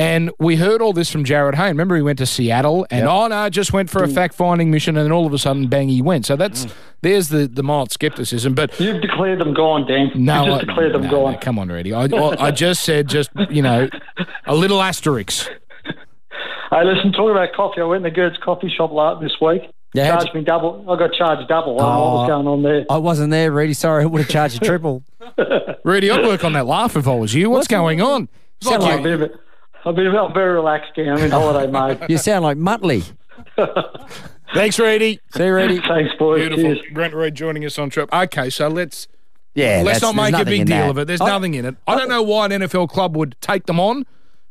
And 0.00 0.30
we 0.38 0.56
heard 0.56 0.80
all 0.80 0.94
this 0.94 1.10
from 1.10 1.24
Jarryd 1.24 1.56
Hayne. 1.56 1.68
Remember, 1.68 1.94
he 1.94 2.00
went 2.00 2.18
to 2.20 2.26
Seattle, 2.26 2.86
and 2.90 3.06
oh 3.06 3.26
no, 3.28 3.50
just 3.50 3.74
went 3.74 3.90
for 3.90 4.02
a 4.02 4.06
mm. 4.06 4.14
fact 4.14 4.34
finding 4.34 4.70
mission, 4.70 4.96
and 4.96 5.04
then 5.04 5.12
all 5.12 5.26
of 5.26 5.34
a 5.34 5.38
sudden, 5.38 5.68
bang, 5.68 5.90
he 5.90 6.00
went. 6.00 6.24
So 6.24 6.36
that's 6.36 6.64
mm. 6.64 6.72
there's 7.02 7.28
the 7.28 7.46
the 7.46 7.62
mild 7.62 7.92
skepticism. 7.92 8.54
But 8.54 8.80
You've 8.80 9.02
declared 9.02 9.40
them 9.40 9.52
gone, 9.52 9.86
Dan. 9.86 10.10
no, 10.14 10.44
You've 10.44 10.54
I- 10.54 10.56
just 10.56 10.66
declared 10.68 10.94
them 10.94 11.02
no, 11.02 11.10
gone. 11.10 11.32
no, 11.34 11.38
come 11.38 11.58
on, 11.58 11.68
Brady. 11.68 11.92
I, 11.92 12.04
I 12.04 12.46
I 12.46 12.50
just 12.50 12.82
said 12.82 13.08
just 13.08 13.28
you 13.50 13.60
know 13.60 13.90
a 14.46 14.54
little 14.54 14.80
asterisk. 14.82 15.50
Hey, 16.70 16.84
listen, 16.84 17.10
talking 17.10 17.32
about 17.32 17.52
coffee, 17.52 17.80
I 17.80 17.84
went 17.84 18.06
in 18.06 18.12
the 18.12 18.16
Gertz 18.16 18.38
coffee 18.40 18.68
shop 18.70 18.92
la- 18.92 19.18
this 19.18 19.32
week. 19.42 19.62
Yeah, 19.92 20.12
how'd 20.12 20.20
charged 20.20 20.34
me 20.36 20.44
double. 20.44 20.88
I 20.88 20.96
got 20.96 21.12
charged 21.12 21.48
double. 21.48 21.80
I 21.80 21.96
what 21.96 22.12
was 22.12 22.24
Oh. 22.24 22.26
going 22.28 22.46
on 22.46 22.62
there. 22.62 22.86
I 22.88 22.98
wasn't 22.98 23.32
there, 23.32 23.50
Reedy. 23.50 23.72
Sorry, 23.72 24.04
I 24.04 24.06
would 24.06 24.20
have 24.20 24.30
charged 24.30 24.62
a 24.62 24.64
triple. 24.64 25.02
Rudy, 25.84 26.12
I'd 26.12 26.24
work 26.24 26.44
on 26.44 26.52
that 26.52 26.66
laugh 26.66 26.94
if 26.96 27.08
I 27.08 27.14
was 27.16 27.34
you. 27.34 27.50
What's 27.50 27.66
going 27.66 28.00
on? 28.00 28.28
It's 28.60 28.70
Sound 28.70 28.84
like 28.84 29.00
I've 29.00 29.04
you- 29.04 29.14
a 29.14 29.18
bit, 29.18 29.32
I've 29.84 29.94
been 29.96 30.06
I'm 30.08 30.32
very 30.34 30.52
relaxed, 30.54 30.92
Dan. 30.96 31.10
I'm 31.10 31.18
in 31.24 31.30
holiday 31.30 31.70
mode. 31.72 32.04
You 32.08 32.18
sound 32.18 32.44
like 32.44 32.56
Muttley. 32.58 33.04
Thanks, 34.54 34.78
Rudy. 34.78 35.20
See, 35.34 35.48
Reedy? 35.48 35.80
Thanks, 35.86 36.12
boys. 36.18 36.40
Beautiful. 36.40 36.74
Cheers. 36.74 36.78
Brent 36.92 37.14
Read 37.14 37.34
joining 37.34 37.64
us 37.64 37.78
on 37.78 37.88
trip. 37.90 38.12
Okay, 38.12 38.50
so 38.50 38.68
let's 38.68 39.06
Yeah, 39.54 39.82
let's 39.84 40.02
not 40.02 40.14
make 40.16 40.34
a 40.34 40.44
big 40.44 40.66
deal 40.66 40.76
that. 40.76 40.90
of 40.90 40.98
it. 40.98 41.06
There's 41.06 41.20
I- 41.20 41.28
nothing 41.28 41.54
in 41.54 41.64
it. 41.64 41.76
I 41.86 41.96
don't 41.96 42.08
know 42.08 42.22
why 42.22 42.46
an 42.46 42.50
NFL 42.52 42.88
club 42.88 43.16
would 43.16 43.36
take 43.40 43.66
them 43.66 43.78
on, 43.78 44.06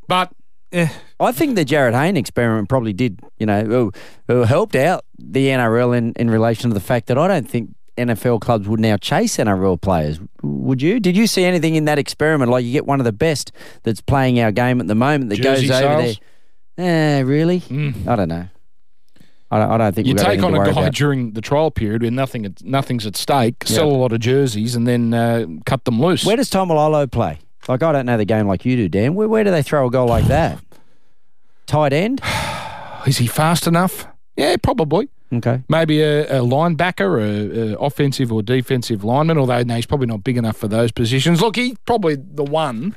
but 0.08 0.32
eh, 0.72 0.88
I 1.20 1.32
think 1.34 1.56
the 1.56 1.66
Jarryd 1.66 1.94
Hayne 2.00 2.16
experiment 2.18 2.70
probably 2.70 2.94
did, 2.94 3.20
you 3.38 3.46
know, 3.46 3.92
uh, 4.30 4.34
uh, 4.34 4.46
helped 4.46 4.76
out 4.76 5.04
the 5.18 5.48
NRL 5.48 5.98
in, 5.98 6.14
in 6.14 6.30
relation 6.30 6.70
to 6.70 6.74
the 6.74 6.80
fact 6.80 7.08
that 7.08 7.18
I 7.18 7.28
don't 7.28 7.50
think 7.50 7.76
NFL 8.00 8.42
clubs 8.42 8.68
would 8.68 8.80
now 8.80 8.98
chase 8.98 9.38
NRL 9.38 9.80
players. 9.80 10.20
Would 10.42 10.82
you? 10.82 11.00
Did 11.00 11.16
you 11.16 11.28
see 11.28 11.44
anything 11.44 11.76
in 11.76 11.86
that 11.86 12.00
experiment? 12.00 12.52
Like 12.52 12.66
you 12.66 12.72
get 12.72 12.86
one 12.86 13.00
of 13.00 13.06
the 13.06 13.12
best 13.12 13.52
that's 13.84 14.02
playing 14.02 14.40
our 14.40 14.52
game 14.52 14.80
at 14.82 14.88
the 14.88 14.96
moment 14.96 15.30
that 15.30 15.38
Jersey 15.42 15.68
goes 15.68 15.82
over 15.82 16.02
sales? 16.02 16.20
there. 16.76 17.20
Eh, 17.20 17.22
really? 17.22 17.62
I 18.08 18.16
don't 18.16 18.30
know. 18.30 18.48
I 19.52 19.58
don't, 19.58 19.72
I 19.72 19.78
don't 19.78 19.96
think 19.96 20.08
you 20.08 20.14
take 20.14 20.44
on 20.44 20.54
a 20.54 20.60
guy 20.60 20.70
about. 20.70 20.94
during 20.94 21.32
the 21.32 21.42
trial 21.42 21.72
period 21.72 22.04
when 22.04 22.14
nothing 22.14 22.56
nothing's 22.64 23.08
at 23.08 23.16
stake, 23.16 23.64
sell 23.66 23.90
a 23.90 23.98
lot 23.98 24.12
of 24.14 24.20
jerseys, 24.20 24.76
and 24.76 24.88
then 24.88 25.14
uh, 25.14 25.46
cut 25.66 25.86
them 25.86 26.00
loose. 26.00 26.24
Where 26.24 26.38
does 26.38 26.50
Taumalolo 26.52 27.10
play? 27.12 27.40
Like 27.68 27.82
I 27.82 27.92
don't 27.92 28.06
know 28.06 28.18
the 28.18 28.26
game 28.26 28.48
like 28.48 28.64
you 28.64 28.76
do, 28.76 28.90
Dan. 28.90 29.16
Where, 29.16 29.28
where 29.28 29.44
do 29.44 29.50
they 29.52 29.64
throw 29.64 29.88
a 29.88 29.92
goal 29.92 30.08
like 30.08 30.26
that? 30.26 30.60
Tight 31.66 31.94
end? 31.94 32.22
Is 33.08 33.18
he 33.18 33.28
fast 33.28 33.66
enough? 33.66 34.08
Yeah, 34.36 34.56
probably. 34.62 35.10
Okay. 35.32 35.62
Maybe 35.70 36.02
a, 36.02 36.24
a 36.40 36.42
linebacker, 36.44 37.20
a, 37.22 37.74
a 37.74 37.78
offensive 37.78 38.32
or 38.32 38.42
defensive 38.42 39.04
lineman. 39.04 39.38
Although 39.38 39.62
no, 39.64 39.76
he's 39.76 39.86
probably 39.86 40.08
not 40.08 40.24
big 40.24 40.38
enough 40.38 40.58
for 40.58 40.68
those 40.68 40.92
positions. 40.92 41.40
Look, 41.42 41.56
he's 41.56 41.78
probably 41.86 42.16
the 42.16 42.44
one. 42.44 42.96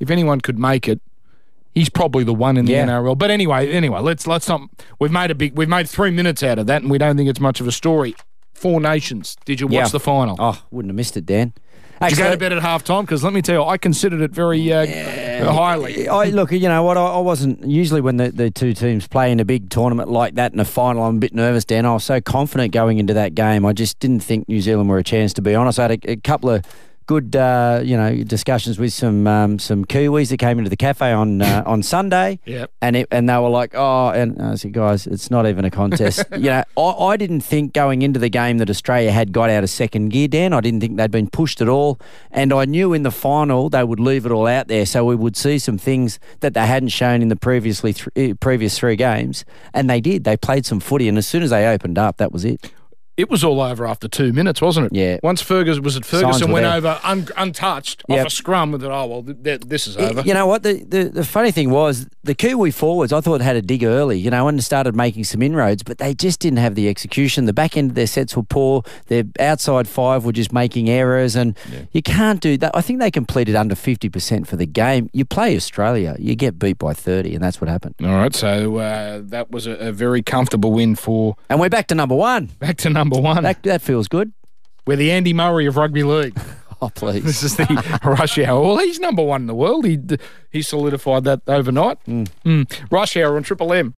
If 0.00 0.10
anyone 0.10 0.40
could 0.40 0.58
make 0.58 0.88
it, 0.88 1.00
he's 1.74 1.88
probably 1.88 2.24
the 2.24 2.34
one 2.34 2.56
in 2.56 2.64
the 2.64 2.72
Yeah. 2.72 2.86
NRL. 2.86 3.16
But 3.16 3.30
anyway, 3.30 3.70
anyway, 3.70 4.00
let's 4.00 4.26
let's 4.26 4.48
not. 4.48 4.62
We've 4.98 5.12
made 5.12 5.30
a 5.30 5.34
big. 5.36 5.56
We've 5.56 5.68
made 5.68 5.88
three 5.88 6.10
minutes 6.10 6.42
out 6.42 6.58
of 6.58 6.66
that, 6.66 6.82
and 6.82 6.90
we 6.90 6.98
don't 6.98 7.16
think 7.16 7.30
it's 7.30 7.40
much 7.40 7.60
of 7.60 7.68
a 7.68 7.72
story. 7.72 8.16
Four 8.54 8.80
Nations. 8.80 9.36
Did 9.44 9.60
you 9.60 9.66
watch 9.66 9.74
Yeah. 9.74 9.88
the 9.88 10.00
final? 10.00 10.36
Oh, 10.38 10.60
wouldn't 10.70 10.90
have 10.90 10.96
missed 10.96 11.16
it, 11.16 11.26
Dan. 11.26 11.52
Did 12.00 12.10
you 12.10 12.16
go 12.16 12.22
to 12.24 12.30
Actually, 12.30 12.36
bed 12.38 12.52
at 12.52 12.62
half 12.62 12.82
time? 12.82 13.04
Because 13.04 13.22
let 13.22 13.32
me 13.32 13.42
tell 13.42 13.62
you, 13.62 13.64
I 13.64 13.76
considered 13.78 14.20
it 14.22 14.32
very 14.32 14.72
uh, 14.72 14.84
highly. 15.40 16.08
I 16.08 16.26
look, 16.26 16.52
you 16.52 16.60
know 16.60 16.82
what? 16.82 16.96
I, 16.96 17.06
I 17.06 17.18
wasn't 17.18 17.66
usually 17.66 18.00
when 18.00 18.16
the, 18.16 18.30
the 18.30 18.50
two 18.50 18.72
teams 18.74 19.06
play 19.06 19.32
in 19.32 19.40
a 19.40 19.44
big 19.44 19.70
tournament 19.70 20.10
like 20.10 20.34
that 20.34 20.52
in 20.52 20.60
a 20.60 20.64
final. 20.64 21.02
I'm 21.04 21.16
a 21.16 21.20
bit 21.20 21.34
nervous, 21.34 21.64
Dan. 21.64 21.86
I 21.86 21.94
was 21.94 22.04
so 22.04 22.20
confident 22.20 22.72
going 22.72 22.98
into 22.98 23.14
that 23.14 23.34
game. 23.34 23.64
I 23.64 23.72
just 23.72 23.98
didn't 23.98 24.20
think 24.20 24.48
New 24.48 24.60
Zealand 24.60 24.88
were 24.88 24.98
a 24.98 25.04
chance. 25.04 25.32
To 25.34 25.42
be 25.42 25.54
honest, 25.54 25.78
I 25.78 25.82
had 25.82 26.04
a, 26.04 26.10
a 26.12 26.16
couple 26.16 26.50
of 26.50 26.64
good, 27.12 27.36
uh, 27.36 27.80
you 27.84 27.96
know, 27.96 28.22
discussions 28.24 28.78
with 28.78 28.92
some 28.92 29.26
um, 29.26 29.58
some 29.58 29.84
Kiwis 29.84 30.30
that 30.30 30.38
came 30.38 30.58
into 30.58 30.70
the 30.70 30.76
cafe 30.76 31.12
on 31.12 31.42
uh, 31.42 31.62
on 31.66 31.82
Sunday. 31.82 32.38
Yep. 32.46 32.70
And 32.80 32.96
it, 32.96 33.08
and 33.10 33.28
they 33.28 33.36
were 33.36 33.50
like, 33.50 33.74
oh, 33.74 34.08
and 34.10 34.40
I 34.40 34.54
said, 34.54 34.72
guys, 34.72 35.06
it's 35.06 35.30
not 35.30 35.46
even 35.46 35.64
a 35.64 35.70
contest. 35.70 36.24
you 36.32 36.50
know, 36.50 36.64
I, 36.76 36.82
I 36.82 37.16
didn't 37.16 37.42
think 37.42 37.74
going 37.74 38.02
into 38.02 38.18
the 38.18 38.30
game 38.30 38.58
that 38.58 38.70
Australia 38.70 39.12
had 39.12 39.32
got 39.32 39.50
out 39.50 39.62
of 39.62 39.70
second 39.70 40.08
gear, 40.08 40.28
Dan. 40.28 40.52
I 40.52 40.60
didn't 40.60 40.80
think 40.80 40.96
they'd 40.96 41.10
been 41.10 41.28
pushed 41.28 41.60
at 41.60 41.68
all. 41.68 42.00
And 42.30 42.52
I 42.52 42.64
knew 42.64 42.92
in 42.92 43.02
the 43.02 43.10
final 43.10 43.68
they 43.68 43.84
would 43.84 44.00
leave 44.00 44.24
it 44.24 44.32
all 44.32 44.46
out 44.46 44.68
there. 44.68 44.86
So 44.86 45.04
we 45.04 45.14
would 45.14 45.36
see 45.36 45.58
some 45.58 45.78
things 45.78 46.18
that 46.40 46.54
they 46.54 46.66
hadn't 46.66 46.90
shown 46.90 47.20
in 47.20 47.28
the 47.28 47.36
previously 47.36 47.92
th- 47.92 48.08
eh, 48.16 48.32
previous 48.40 48.78
three 48.78 48.96
games. 48.96 49.44
And 49.74 49.90
they 49.90 50.00
did. 50.00 50.24
They 50.24 50.36
played 50.36 50.64
some 50.64 50.80
footy. 50.80 51.08
And 51.08 51.18
as 51.18 51.26
soon 51.26 51.42
as 51.42 51.50
they 51.50 51.66
opened 51.66 51.98
up, 51.98 52.16
that 52.16 52.32
was 52.32 52.44
it. 52.44 52.72
It 53.16 53.28
was 53.28 53.44
all 53.44 53.60
over 53.60 53.86
after 53.86 54.08
two 54.08 54.32
minutes, 54.32 54.62
wasn't 54.62 54.86
it? 54.86 54.94
Yeah. 54.94 55.18
Once 55.22 55.42
Ferguson 55.42 55.82
was 55.82 55.96
it 55.96 56.04
Ferguson 56.06 56.50
went 56.50 56.64
there. 56.64 56.74
over 56.76 56.98
un, 57.04 57.28
untouched 57.36 58.02
Yep. 58.08 58.20
off 58.20 58.26
a 58.26 58.30
scrum, 58.30 58.72
and 58.72 58.82
thought, 58.82 58.90
oh 58.90 59.06
well, 59.06 59.22
th- 59.22 59.36
th- 59.42 59.60
this 59.60 59.86
is 59.86 59.98
over. 59.98 60.22
You 60.22 60.32
know 60.32 60.46
what? 60.46 60.62
The, 60.62 60.82
the 60.82 61.04
the 61.04 61.24
funny 61.24 61.50
thing 61.50 61.68
was 61.70 62.06
the 62.24 62.34
Kiwi 62.34 62.70
forwards. 62.70 63.12
I 63.12 63.20
thought 63.20 63.42
had 63.42 63.54
a 63.54 63.60
dig 63.60 63.84
early, 63.84 64.18
you 64.18 64.30
know, 64.30 64.48
and 64.48 64.64
started 64.64 64.96
making 64.96 65.24
some 65.24 65.42
inroads, 65.42 65.82
but 65.82 65.98
they 65.98 66.14
just 66.14 66.40
didn't 66.40 66.58
have 66.60 66.74
the 66.74 66.88
execution. 66.88 67.44
The 67.44 67.52
back 67.52 67.76
end 67.76 67.90
of 67.90 67.94
their 67.96 68.06
sets 68.06 68.34
were 68.34 68.42
poor. 68.44 68.82
Their 69.08 69.24
outside 69.38 69.88
five 69.88 70.24
were 70.24 70.32
just 70.32 70.50
making 70.52 70.88
errors, 70.88 71.36
and 71.36 71.54
you 71.92 72.00
can't 72.02 72.40
do 72.40 72.56
that. 72.58 72.70
I 72.74 72.80
think 72.80 72.98
they 73.00 73.10
completed 73.10 73.54
under 73.56 73.74
fifty 73.74 74.08
percent 74.08 74.48
for 74.48 74.56
the 74.56 74.66
game. 74.66 75.10
You 75.12 75.26
play 75.26 75.54
Australia, 75.54 76.16
you 76.18 76.34
get 76.34 76.58
beat 76.58 76.78
by 76.78 76.94
thirty, 76.94 77.34
and 77.34 77.44
that's 77.44 77.60
what 77.60 77.68
happened. 77.68 77.94
All 78.02 78.08
right, 78.08 78.34
so 78.34 78.76
uh, 78.78 79.20
that 79.24 79.50
was 79.50 79.66
a, 79.66 79.72
a 79.72 79.92
very 79.92 80.22
comfortable 80.22 80.72
win 80.72 80.96
for 80.96 81.36
And 81.50 81.60
we're 81.60 81.68
back 81.68 81.88
to 81.88 81.94
number 81.94 82.14
one. 82.14 82.46
back 82.58 82.78
to 82.78 82.88
number 82.88 83.01
one. 83.10 83.42
That 83.42 83.62
that 83.64 83.82
feels 83.82 84.08
good. 84.08 84.32
We're 84.86 84.96
the 84.96 85.10
Andy 85.12 85.32
Murray 85.32 85.66
of 85.66 85.76
rugby 85.76 86.02
league. 86.02 86.38
Oh 86.84 86.88
please. 86.92 87.22
This 87.22 87.44
is 87.44 87.56
the 87.56 88.00
rush 88.04 88.36
hour. 88.40 88.60
Well, 88.60 88.78
he's 88.78 88.98
number 88.98 89.22
one 89.22 89.42
in 89.42 89.46
the 89.46 89.54
world. 89.54 89.84
He 89.84 90.00
he 90.50 90.62
solidified 90.62 91.22
that 91.22 91.42
overnight. 91.46 91.98
Mm. 92.06 92.90
Rush 92.90 93.16
hour 93.16 93.36
on 93.36 93.44
Triple 93.44 93.72
M. 93.72 93.94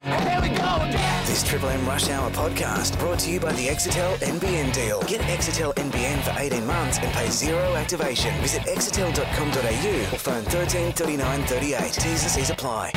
This 1.35 1.43
This 1.43 1.51
Triple 1.51 1.71
M 1.71 1.85
Rush 1.85 2.11
Hour 2.11 2.31
podcast 2.31 2.97
brought 3.01 3.19
to 3.19 3.31
you 3.33 3.41
by 3.41 3.53
the 3.55 3.67
Exetel 3.67 4.17
NBN 4.19 4.73
deal. 4.73 5.03
Get 5.03 5.21
Exetel 5.23 5.75
NBN 5.75 6.23
for 6.23 6.33
18 6.41 6.65
months 6.65 6.99
and 6.99 7.13
pay 7.13 7.29
zero 7.29 7.75
activation. 7.75 8.33
Visit 8.41 8.63
exetel.com.au 8.63 10.15
or 10.15 10.19
phone 10.21 10.45
13 10.45 10.93
39 10.93 11.43
38. 11.43 11.93
T's 11.93 12.23
and 12.23 12.31
C's 12.31 12.51
apply. 12.51 12.93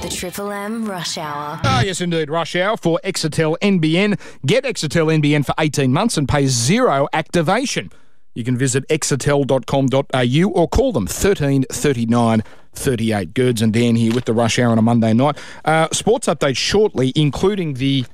The 0.00 0.08
Triple 0.08 0.52
M 0.52 0.84
Rush 0.84 1.18
Hour. 1.18 1.58
Ah, 1.64 1.82
yes, 1.82 2.00
indeed. 2.00 2.30
Rush 2.30 2.54
hour 2.54 2.76
for 2.76 3.00
Exetel 3.02 3.58
NBN. 3.58 4.16
Get 4.46 4.62
Exetel 4.62 5.20
NBN 5.20 5.44
for 5.44 5.54
18 5.58 5.92
months 5.92 6.16
and 6.16 6.28
pay 6.28 6.46
zero 6.46 7.08
activation. 7.12 7.90
You 8.36 8.44
can 8.44 8.56
visit 8.56 8.86
exetel.com.au 8.90 10.50
or 10.52 10.68
call 10.68 10.92
them 10.92 11.08
13 11.08 11.64
39 11.64 12.44
38. 12.74 13.34
Girds 13.34 13.62
and 13.62 13.72
Dan 13.72 13.96
here 13.96 14.14
with 14.14 14.24
the 14.24 14.32
Rush 14.32 14.58
Hour 14.58 14.70
on 14.70 14.78
a 14.78 14.82
Monday 14.82 15.12
night. 15.12 15.36
Uh, 15.64 15.88
sports 15.92 16.26
update 16.26 16.56
shortly, 16.56 17.12
including 17.14 17.74
the 17.74 18.04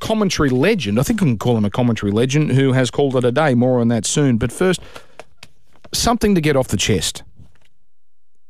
commentary 0.00 0.50
legend. 0.50 0.98
I 0.98 1.02
think 1.02 1.20
we 1.20 1.28
can 1.28 1.38
call 1.38 1.56
him 1.56 1.64
a 1.64 1.70
commentary 1.70 2.12
legend 2.12 2.52
who 2.52 2.72
has 2.72 2.90
called 2.90 3.16
it 3.16 3.24
a 3.24 3.32
day. 3.32 3.54
More 3.54 3.80
on 3.80 3.88
that 3.88 4.06
soon. 4.06 4.36
But 4.36 4.52
first, 4.52 4.80
something 5.92 6.34
to 6.34 6.40
get 6.40 6.56
off 6.56 6.68
the 6.68 6.76
chest. 6.76 7.22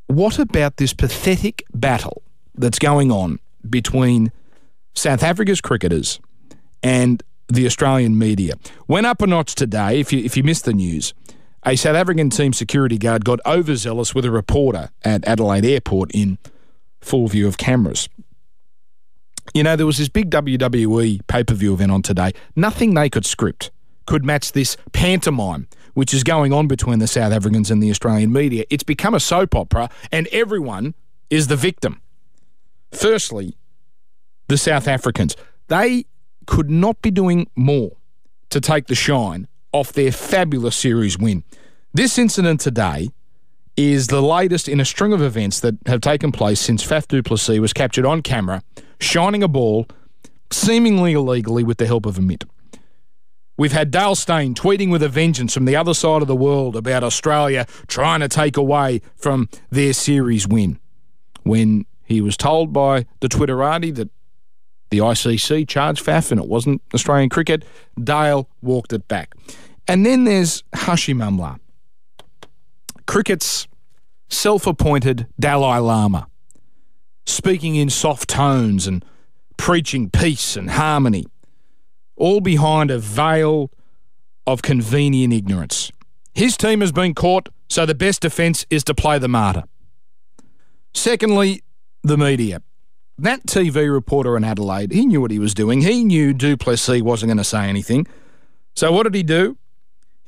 What 0.06 0.38
about 0.38 0.78
this 0.78 0.94
pathetic 0.94 1.64
battle 1.74 2.22
that's 2.54 2.78
going 2.78 3.12
on 3.12 3.38
between 3.68 4.32
South 4.94 5.22
Africa's 5.22 5.60
cricketers 5.60 6.18
and 6.82 7.22
the 7.48 7.66
Australian 7.66 8.18
media? 8.18 8.54
Went 8.86 9.06
up 9.06 9.20
a 9.20 9.26
notch 9.26 9.54
today, 9.54 10.00
if 10.00 10.12
you, 10.12 10.24
if 10.24 10.36
you 10.36 10.42
missed 10.42 10.64
the 10.64 10.72
news. 10.72 11.12
A 11.68 11.76
South 11.76 11.96
African 11.96 12.30
team 12.30 12.54
security 12.54 12.96
guard 12.96 13.26
got 13.26 13.40
overzealous 13.44 14.14
with 14.14 14.24
a 14.24 14.30
reporter 14.30 14.88
at 15.04 15.22
Adelaide 15.28 15.66
Airport 15.66 16.10
in 16.14 16.38
full 17.02 17.28
view 17.28 17.46
of 17.46 17.58
cameras. 17.58 18.08
You 19.52 19.64
know, 19.64 19.76
there 19.76 19.84
was 19.84 19.98
this 19.98 20.08
big 20.08 20.30
WWE 20.30 21.26
pay 21.26 21.44
per 21.44 21.52
view 21.52 21.74
event 21.74 21.92
on 21.92 22.00
today. 22.00 22.32
Nothing 22.56 22.94
they 22.94 23.10
could 23.10 23.26
script 23.26 23.70
could 24.06 24.24
match 24.24 24.52
this 24.52 24.78
pantomime 24.92 25.68
which 25.92 26.14
is 26.14 26.24
going 26.24 26.54
on 26.54 26.68
between 26.68 27.00
the 27.00 27.06
South 27.06 27.34
Africans 27.34 27.70
and 27.70 27.82
the 27.82 27.90
Australian 27.90 28.32
media. 28.32 28.64
It's 28.70 28.82
become 28.82 29.14
a 29.14 29.20
soap 29.20 29.54
opera, 29.54 29.90
and 30.10 30.26
everyone 30.28 30.94
is 31.28 31.48
the 31.48 31.56
victim. 31.56 32.00
Firstly, 32.92 33.58
the 34.46 34.56
South 34.56 34.88
Africans. 34.88 35.36
They 35.66 36.06
could 36.46 36.70
not 36.70 37.02
be 37.02 37.10
doing 37.10 37.50
more 37.54 37.98
to 38.48 38.58
take 38.58 38.86
the 38.86 38.94
shine 38.94 39.48
off 39.78 39.92
their 39.92 40.10
fabulous 40.10 40.74
series 40.74 41.16
win. 41.16 41.44
This 41.94 42.18
incident 42.18 42.60
today 42.60 43.10
is 43.76 44.08
the 44.08 44.20
latest 44.20 44.68
in 44.68 44.80
a 44.80 44.84
string 44.84 45.12
of 45.12 45.22
events 45.22 45.60
that 45.60 45.76
have 45.86 46.00
taken 46.00 46.32
place 46.32 46.58
since 46.58 46.84
Faf 46.84 47.06
du 47.06 47.22
Plessis 47.22 47.60
was 47.60 47.72
captured 47.72 48.04
on 48.04 48.20
camera, 48.20 48.64
shining 48.98 49.40
a 49.40 49.46
ball 49.46 49.86
seemingly 50.50 51.12
illegally 51.12 51.62
with 51.62 51.78
the 51.78 51.86
help 51.86 52.06
of 52.06 52.18
a 52.18 52.20
mitt. 52.20 52.42
We've 53.56 53.72
had 53.72 53.92
Dale 53.92 54.16
Steyn 54.16 54.54
tweeting 54.54 54.90
with 54.90 55.02
a 55.02 55.08
vengeance 55.08 55.54
from 55.54 55.64
the 55.64 55.76
other 55.76 55.94
side 55.94 56.22
of 56.22 56.28
the 56.28 56.34
world 56.34 56.74
about 56.74 57.04
Australia 57.04 57.64
trying 57.86 58.18
to 58.18 58.28
take 58.28 58.56
away 58.56 59.00
from 59.14 59.48
their 59.70 59.92
series 59.92 60.48
win. 60.48 60.80
When 61.44 61.86
he 62.04 62.20
was 62.20 62.36
told 62.36 62.72
by 62.72 63.06
the 63.20 63.28
Twitterati 63.28 63.94
that 63.94 64.10
the 64.90 64.98
ICC 64.98 65.68
charged 65.68 66.04
Faf 66.04 66.32
and 66.32 66.40
it 66.40 66.48
wasn't 66.48 66.82
Australian 66.94 67.28
cricket, 67.28 67.64
Dale 68.02 68.48
walked 68.60 68.92
it 68.92 69.06
back. 69.06 69.34
And 69.88 70.04
then 70.04 70.24
there's 70.24 70.62
Hashim 70.74 71.16
Amla, 71.16 71.58
cricket's 73.06 73.66
self 74.28 74.66
appointed 74.66 75.26
Dalai 75.40 75.78
Lama, 75.78 76.28
speaking 77.24 77.74
in 77.74 77.88
soft 77.88 78.28
tones 78.28 78.86
and 78.86 79.02
preaching 79.56 80.10
peace 80.10 80.56
and 80.56 80.70
harmony 80.70 81.26
all 82.16 82.40
behind 82.40 82.90
a 82.90 82.98
veil 82.98 83.70
of 84.46 84.60
convenient 84.60 85.32
ignorance. 85.32 85.90
His 86.34 86.56
team 86.56 86.80
has 86.80 86.92
been 86.92 87.14
caught, 87.14 87.48
so 87.68 87.86
the 87.86 87.94
best 87.94 88.22
defence 88.22 88.66
is 88.70 88.84
to 88.84 88.94
play 88.94 89.18
the 89.18 89.28
martyr. 89.28 89.64
Secondly, 90.94 91.62
the 92.02 92.16
media. 92.16 92.62
That 93.18 93.46
TV 93.46 93.92
reporter 93.92 94.36
in 94.36 94.44
Adelaide, 94.44 94.92
he 94.92 95.06
knew 95.06 95.20
what 95.20 95.30
he 95.30 95.38
was 95.38 95.54
doing. 95.54 95.80
He 95.80 96.04
knew 96.04 96.32
du 96.32 96.56
Plessis 96.56 97.02
wasn't 97.02 97.28
going 97.28 97.38
to 97.38 97.44
say 97.44 97.68
anything. 97.68 98.06
So 98.74 98.92
what 98.92 99.04
did 99.04 99.14
he 99.14 99.22
do? 99.22 99.56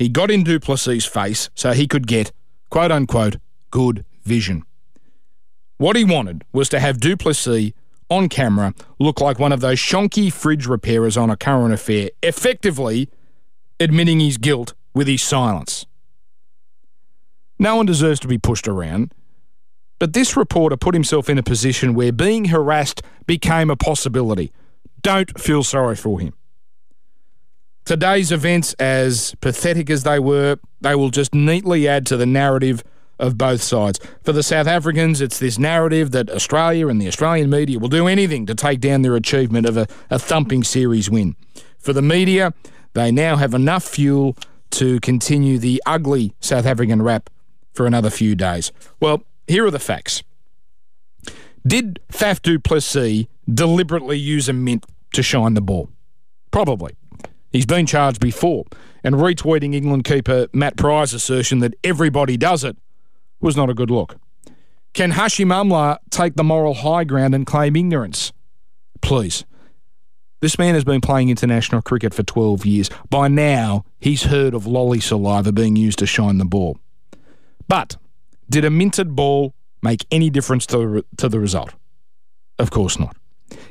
He 0.01 0.09
got 0.09 0.31
in 0.31 0.45
du 0.45 0.59
Plessis' 0.59 1.05
face 1.05 1.51
so 1.55 1.73
he 1.73 1.87
could 1.87 2.07
get, 2.07 2.33
quote 2.71 2.91
unquote, 2.91 3.37
good 3.71 4.07
vision. 4.25 4.63
What 5.77 5.95
he 5.95 6.05
wanted 6.05 6.43
was 6.55 6.71
to 6.71 6.81
have 6.81 7.01
du 7.01 7.19
Plessis 7.19 7.73
on 8.09 8.31
camera 8.31 8.73
look 8.99 9.21
like 9.21 9.39
one 9.39 9.53
of 9.53 9.61
those 9.61 9.79
shonky 9.79 10.33
fridge 10.33 10.67
repairers 10.67 11.19
on 11.19 11.29
a 11.29 11.37
current 11.37 11.75
affair, 11.75 12.09
effectively 12.23 13.11
admitting 13.79 14.21
his 14.21 14.39
guilt 14.39 14.73
with 14.95 15.07
his 15.07 15.21
silence. 15.21 15.85
No 17.59 17.77
one 17.77 17.85
deserves 17.85 18.21
to 18.21 18.29
be 18.29 18.39
pushed 18.39 18.67
around, 18.67 19.13
but 19.99 20.15
this 20.15 20.35
reporter 20.35 20.79
put 20.79 20.95
himself 20.95 21.29
in 21.29 21.37
a 21.37 21.43
position 21.43 21.93
where 21.93 22.11
being 22.11 22.47
harassed 22.47 23.03
became 23.27 23.69
a 23.69 23.77
possibility. 23.77 24.51
Don't 25.03 25.39
feel 25.39 25.63
sorry 25.63 25.95
for 25.95 26.21
him. 26.21 26.33
Today's 27.85 28.31
events, 28.31 28.75
as 28.75 29.35
pathetic 29.41 29.91
as 29.91 30.05
they 30.05 30.19
were, 30.19 30.59
they 30.81 30.95
will 30.95 31.11
just 31.11 31.35
neatly 31.35 31.89
add 31.89 32.07
to 32.07 32.17
the 32.17 32.27
narrative 32.27 32.85
of 33.19 33.37
both 33.37 33.63
sides. 33.63 34.01
For 34.23 34.33
the 34.33 34.43
South 34.43 34.67
Africans, 34.67 35.21
it's 35.21 35.39
this 35.39 35.59
narrative 35.59 36.11
that 36.13 36.31
Australia 36.31 36.89
and 36.89 37.01
the 37.01 37.09
Australian 37.09 37.51
media 37.51 37.79
will 37.79 37.89
do 37.89 38.07
anything 38.07 38.47
to 38.47 38.55
take 38.55 38.81
down 38.81 39.03
their 39.03 39.17
achievement 39.17 39.67
of 39.67 39.77
a, 39.77 39.87
a 40.09 40.19
thumping 40.19 40.65
series 40.65 41.11
win. 41.11 41.37
For 41.79 41.93
the 41.93 42.03
media, 42.03 42.55
they 42.95 43.11
now 43.11 43.37
have 43.37 43.55
enough 43.55 43.85
fuel 43.85 44.37
to 44.71 45.01
continue 45.01 45.59
the 45.59 45.83
ugly 45.85 46.35
South 46.41 46.67
African 46.67 47.03
rap 47.03 47.29
for 47.73 47.87
another 47.87 48.11
few 48.11 48.35
days. 48.35 48.73
Well, 49.01 49.25
here 49.47 49.67
are 49.67 49.71
the 49.71 49.79
facts. 49.79 50.23
Did 51.67 52.01
Faf 52.11 52.41
du 52.41 52.59
Plessis 52.59 53.27
deliberately 53.53 54.19
use 54.19 54.49
a 54.49 54.53
mint 54.53 54.87
to 55.13 55.23
shine 55.23 55.55
the 55.55 55.61
ball? 55.61 55.91
Probably. 56.51 56.97
He's 57.51 57.67
been 57.67 57.87
charged 57.87 58.21
before, 58.21 58.65
and 59.03 59.17
retweeting 59.17 59.75
England 59.75 60.05
keeper 60.05 60.47
Matt 60.53 60.77
Prior's 60.77 61.13
assertion 61.13 61.59
that 61.61 61.75
everybody 61.83 62.37
does 62.37 62.65
it 62.65 62.77
was 63.41 63.57
not 63.57 63.71
a 63.71 63.75
good 63.75 63.91
look. 63.91 64.17
Can 64.93 65.13
Hashim 65.13 65.47
Amla 65.47 65.99
take 66.11 66.35
the 66.35 66.45
moral 66.45 66.75
high 66.75 67.05
ground 67.05 67.35
and 67.35 67.47
claim 67.47 67.77
ignorance? 67.77 68.33
Please. 69.01 69.45
This 70.41 70.59
man 70.59 70.75
has 70.75 70.85
been 70.85 71.01
playing 71.01 71.29
international 71.29 71.83
cricket 71.83 72.15
for 72.15 72.23
12 72.23 72.65
years. 72.65 72.91
By 73.09 73.29
now, 73.29 73.85
he's 73.99 74.25
heard 74.25 74.55
of 74.55 74.67
lolly 74.67 75.01
saliva 75.01 75.53
being 75.53 75.77
used 75.77 75.99
to 75.99 76.07
shine 76.07 76.39
the 76.39 76.45
ball. 76.45 76.79
But 77.69 77.97
did 78.49 78.65
a 78.65 78.71
minted 78.71 79.15
ball 79.15 79.55
make 79.83 80.07
any 80.11 80.31
difference 80.31 80.67
to, 80.67 81.05
to 81.19 81.29
the 81.29 81.39
result? 81.39 81.75
Of 82.59 82.71
course 82.71 82.99
not. 82.99 83.17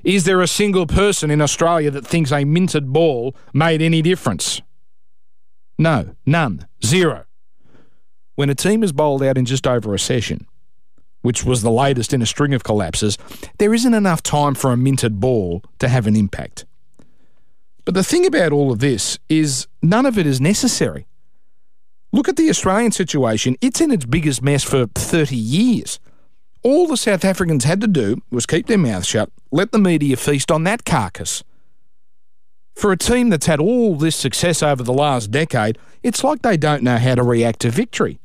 Is 0.03 0.25
there 0.25 0.41
a 0.41 0.47
single 0.47 0.85
person 0.85 1.31
in 1.31 1.41
Australia 1.41 1.91
that 1.91 2.05
thinks 2.05 2.31
a 2.31 2.45
minted 2.45 2.91
ball 2.91 3.35
made 3.53 3.81
any 3.81 4.01
difference? 4.01 4.61
No, 5.77 6.15
none, 6.25 6.67
zero 6.83 7.25
when 8.39 8.49
a 8.49 8.55
team 8.55 8.83
is 8.83 8.93
bowled 8.93 9.21
out 9.21 9.37
in 9.37 9.43
just 9.43 9.67
over 9.67 9.93
a 9.93 9.99
session, 9.99 10.47
which 11.23 11.43
was 11.43 11.61
the 11.61 11.69
latest 11.69 12.13
in 12.13 12.21
a 12.21 12.25
string 12.25 12.53
of 12.53 12.63
collapses, 12.63 13.17
there 13.57 13.73
isn't 13.73 13.93
enough 13.93 14.23
time 14.23 14.55
for 14.55 14.71
a 14.71 14.77
minted 14.77 15.19
ball 15.19 15.61
to 15.77 15.89
have 15.89 16.07
an 16.07 16.15
impact. 16.15 16.65
But 17.83 17.95
the 17.95 18.03
thing 18.03 18.25
about 18.25 18.53
all 18.53 18.71
of 18.71 18.79
this 18.79 19.19
is 19.27 19.67
none 19.81 20.05
of 20.05 20.17
it 20.17 20.25
is 20.25 20.39
necessary. 20.39 21.05
Look 22.13 22.29
at 22.29 22.37
the 22.37 22.49
Australian 22.49 22.93
situation. 22.93 23.57
It's 23.59 23.81
in 23.81 23.91
its 23.91 24.05
biggest 24.05 24.41
mess 24.41 24.63
for 24.63 24.85
30 24.95 25.35
years. 25.35 25.99
All 26.61 26.87
the 26.87 26.97
South 26.97 27.23
Africans 27.23 27.63
had 27.63 27.79
to 27.81 27.87
do 27.87 28.21
was 28.31 28.45
keep 28.45 28.67
their 28.67 28.77
mouths 28.77 29.07
shut, 29.07 29.31
let 29.51 29.71
the 29.71 29.79
media 29.79 30.17
feast 30.17 30.51
on 30.51 30.65
that 30.65 30.83
carcass. 30.83 31.43
For 32.75 32.91
a 32.91 32.97
team 32.97 33.29
that's 33.29 33.45
had 33.45 33.59
all 33.59 33.95
this 33.95 34.15
success 34.15 34.61
over 34.61 34.83
the 34.83 34.93
last 34.93 35.31
decade, 35.31 35.77
it's 36.03 36.23
like 36.23 36.41
they 36.41 36.57
don't 36.57 36.83
know 36.83 36.97
how 36.97 37.15
to 37.15 37.23
react 37.23 37.61
to 37.61 37.69
victory. 37.69 38.19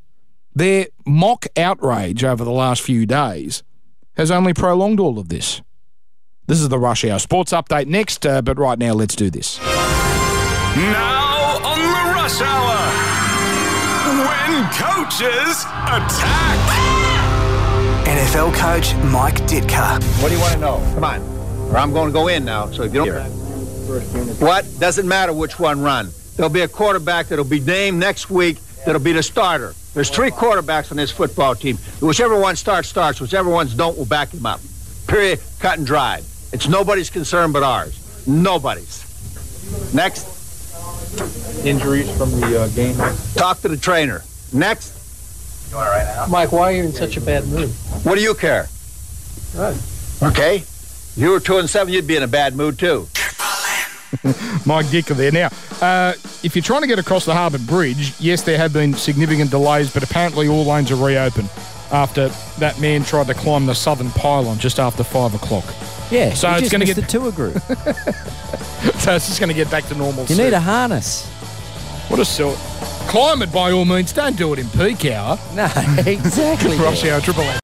Their 0.55 0.88
mock 1.07 1.47
outrage 1.57 2.25
over 2.25 2.45
the 2.45 2.53
last 2.53 2.83
few 2.83 3.07
days 3.07 3.62
has 4.17 4.31
only 4.31 4.55
prolonged 4.55 5.00
all 5.00 5.19
of 5.19 5.29
this. 5.29 5.61
This 6.47 6.61
is 6.61 6.69
the 6.69 6.79
Rush 6.79 7.05
Hour 7.05 7.19
Sports 7.19 7.53
Update 7.53 7.87
next, 7.87 8.25
uh, 8.26 8.43
but 8.43 8.59
right 8.59 8.79
now, 8.79 8.93
let's 8.93 9.17
do 9.17 9.31
this. 9.31 9.59
Now 9.59 9.64
on 11.64 11.81
the 11.81 12.12
Rush 12.14 12.41
Hour, 12.41 12.76
when 14.26 14.71
coaches 14.73 15.64
attack. 15.87 17.04
NFL 18.25 18.54
coach 18.54 18.95
Mike 19.12 19.37
Ditka. 19.47 20.02
What 20.23 20.31
do 20.31 20.35
you 20.35 20.40
want 20.40 20.54
to 20.54 20.59
know? 20.59 20.76
Come 20.95 21.04
on. 21.04 21.21
Or 21.71 21.76
I'm 21.76 21.93
going 21.93 22.07
to 22.09 22.12
go 22.12 22.28
in 22.28 22.43
now, 22.43 22.71
so 22.71 22.85
if 22.85 22.95
you 22.95 23.04
don't. 23.04 23.28
What? 24.40 24.64
Doesn't 24.81 25.07
matter 25.07 25.35
which 25.35 25.59
one 25.59 25.83
run. 25.83 26.09
There'll 26.35 26.50
be 26.50 26.62
a 26.62 26.69
quarterback 26.69 27.28
that'll 27.28 27.45
be 27.45 27.61
named 27.61 28.00
next 28.00 28.31
week 28.31 28.57
that'll 28.87 29.02
be 29.02 29.12
the 29.12 29.23
starter. 29.23 29.75
There's 29.93 30.09
three 30.09 30.31
quarterbacks 30.31 30.90
on 30.90 30.97
this 30.97 31.11
football 31.11 31.54
team. 31.54 31.76
Whichever 32.00 32.40
one 32.40 32.57
starts, 32.57 32.88
starts. 32.88 33.21
Whichever 33.21 33.50
ones 33.50 33.75
don't, 33.75 33.97
will 33.97 34.07
back 34.07 34.33
him 34.33 34.47
up. 34.47 34.61
Period. 35.07 35.38
Cut 35.59 35.76
and 35.76 35.87
dried. 35.87 36.25
It's 36.50 36.66
nobody's 36.66 37.11
concern 37.11 37.52
but 37.52 37.62
ours. 37.62 38.26
Nobody's. 38.26 39.04
Next. 39.93 40.25
Injuries 41.66 42.11
from 42.16 42.31
the 42.40 42.62
uh, 42.62 42.69
game. 42.69 42.97
Talk 43.35 43.61
to 43.61 43.69
the 43.69 43.76
trainer. 43.76 44.23
Next. 44.50 44.94
Mike, 46.28 46.52
why 46.52 46.73
are 46.73 46.73
you 46.73 46.85
in 46.85 46.93
such 46.93 47.16
a 47.16 47.21
bad 47.21 47.47
mood? 47.49 47.69
What 48.04 48.14
do 48.16 48.23
you 48.23 48.35
care? 48.35 48.69
Right. 49.54 49.76
Okay. 50.23 50.57
If 50.59 51.14
you 51.16 51.31
were 51.31 51.40
two 51.40 51.59
and 51.59 51.69
seven, 51.69 51.93
you'd 51.93 52.07
be 52.07 52.16
in 52.16 52.23
a 52.23 52.28
bad 52.28 52.57
mood 52.57 52.78
too. 52.78 53.09
Mike 54.64 54.87
Ditka 54.87 55.16
there. 55.16 55.33
Now, 55.33 55.49
uh, 55.81 56.12
if 56.45 56.54
you're 56.54 56.62
trying 56.62 56.83
to 56.83 56.87
get 56.87 56.99
across 57.00 57.25
the 57.25 57.35
Harbour 57.35 57.59
Bridge, 57.59 58.14
yes, 58.21 58.43
there 58.43 58.57
have 58.59 58.73
been 58.73 58.95
significant 58.95 59.50
delays, 59.50 59.93
but 59.93 60.02
apparently 60.04 60.47
all 60.49 60.64
lanes 60.64 60.90
are 60.93 60.97
reopened 61.04 61.50
after 61.90 62.28
that 62.59 62.81
man 62.81 63.02
tried 63.04 63.26
to 63.26 63.35
climb 63.35 63.66
the 63.66 63.75
southern 63.75 64.11
pylon 64.11 64.59
just 64.59 64.78
after 64.78 65.02
five 65.04 65.35
o'clock. 65.35 65.64
Yeah, 66.11 66.33
So 66.35 66.50
it's 66.54 66.71
gonna 66.71 66.85
get- 66.85 66.97
the 66.97 67.02
tour 67.02 67.33
group. 67.33 67.61
So 68.99 69.14
it's 69.14 69.26
just 69.28 69.40
going 69.40 69.49
to 69.49 69.54
get 69.54 69.71
back 69.71 69.87
to 69.87 69.95
normal. 69.95 70.23
You 70.25 70.35
soon. 70.35 70.45
need 70.45 70.52
a 70.52 70.61
harness. 70.61 71.26
What 72.09 72.21
a 72.21 72.25
sort. 72.25 72.59
Climb 73.09 73.43
it 73.43 73.53
by 73.53 73.71
all 73.73 73.85
means. 73.85 74.13
Don't 74.13 74.37
do 74.37 74.53
it 74.53 74.59
in 74.59 74.69
peak 74.71 75.05
hour. 75.13 75.39
No, 75.55 75.67
exactly. 76.07 76.77
Rush 76.79 77.05
hour, 77.05 77.21
triple 77.21 77.45
M. 77.45 77.61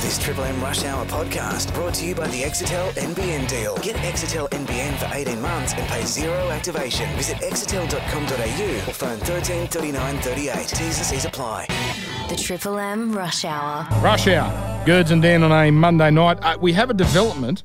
This 0.00 0.18
Triple 0.18 0.44
M 0.44 0.60
Rush 0.62 0.84
Hour 0.84 1.04
podcast 1.06 1.74
brought 1.74 1.94
to 1.94 2.06
you 2.06 2.14
by 2.14 2.28
the 2.28 2.42
Exetel 2.42 2.92
NBN 2.92 3.48
deal. 3.48 3.76
Get 3.78 3.96
Exetel 3.96 4.48
NBN 4.50 4.96
for 4.98 5.08
18 5.12 5.40
months 5.40 5.74
and 5.74 5.86
pay 5.88 6.04
zero 6.04 6.48
activation. 6.50 7.08
Visit 7.16 7.38
exetel.com.au 7.38 8.88
or 8.88 8.92
phone 8.94 9.18
13 9.18 9.66
39 9.66 10.18
38. 10.18 10.54
T's 10.68 10.78
and 10.98 11.06
C's 11.06 11.24
apply. 11.24 11.66
The 12.28 12.36
Triple 12.36 12.78
M 12.78 13.12
Rush 13.12 13.44
Hour. 13.44 13.86
Rush 14.00 14.28
hour. 14.28 14.84
Girds 14.86 15.10
and 15.10 15.20
Dan 15.22 15.42
on 15.42 15.50
a 15.50 15.70
Monday 15.72 16.10
night. 16.12 16.38
Uh, 16.40 16.56
we 16.60 16.72
have 16.74 16.88
a 16.88 16.94
development, 16.94 17.64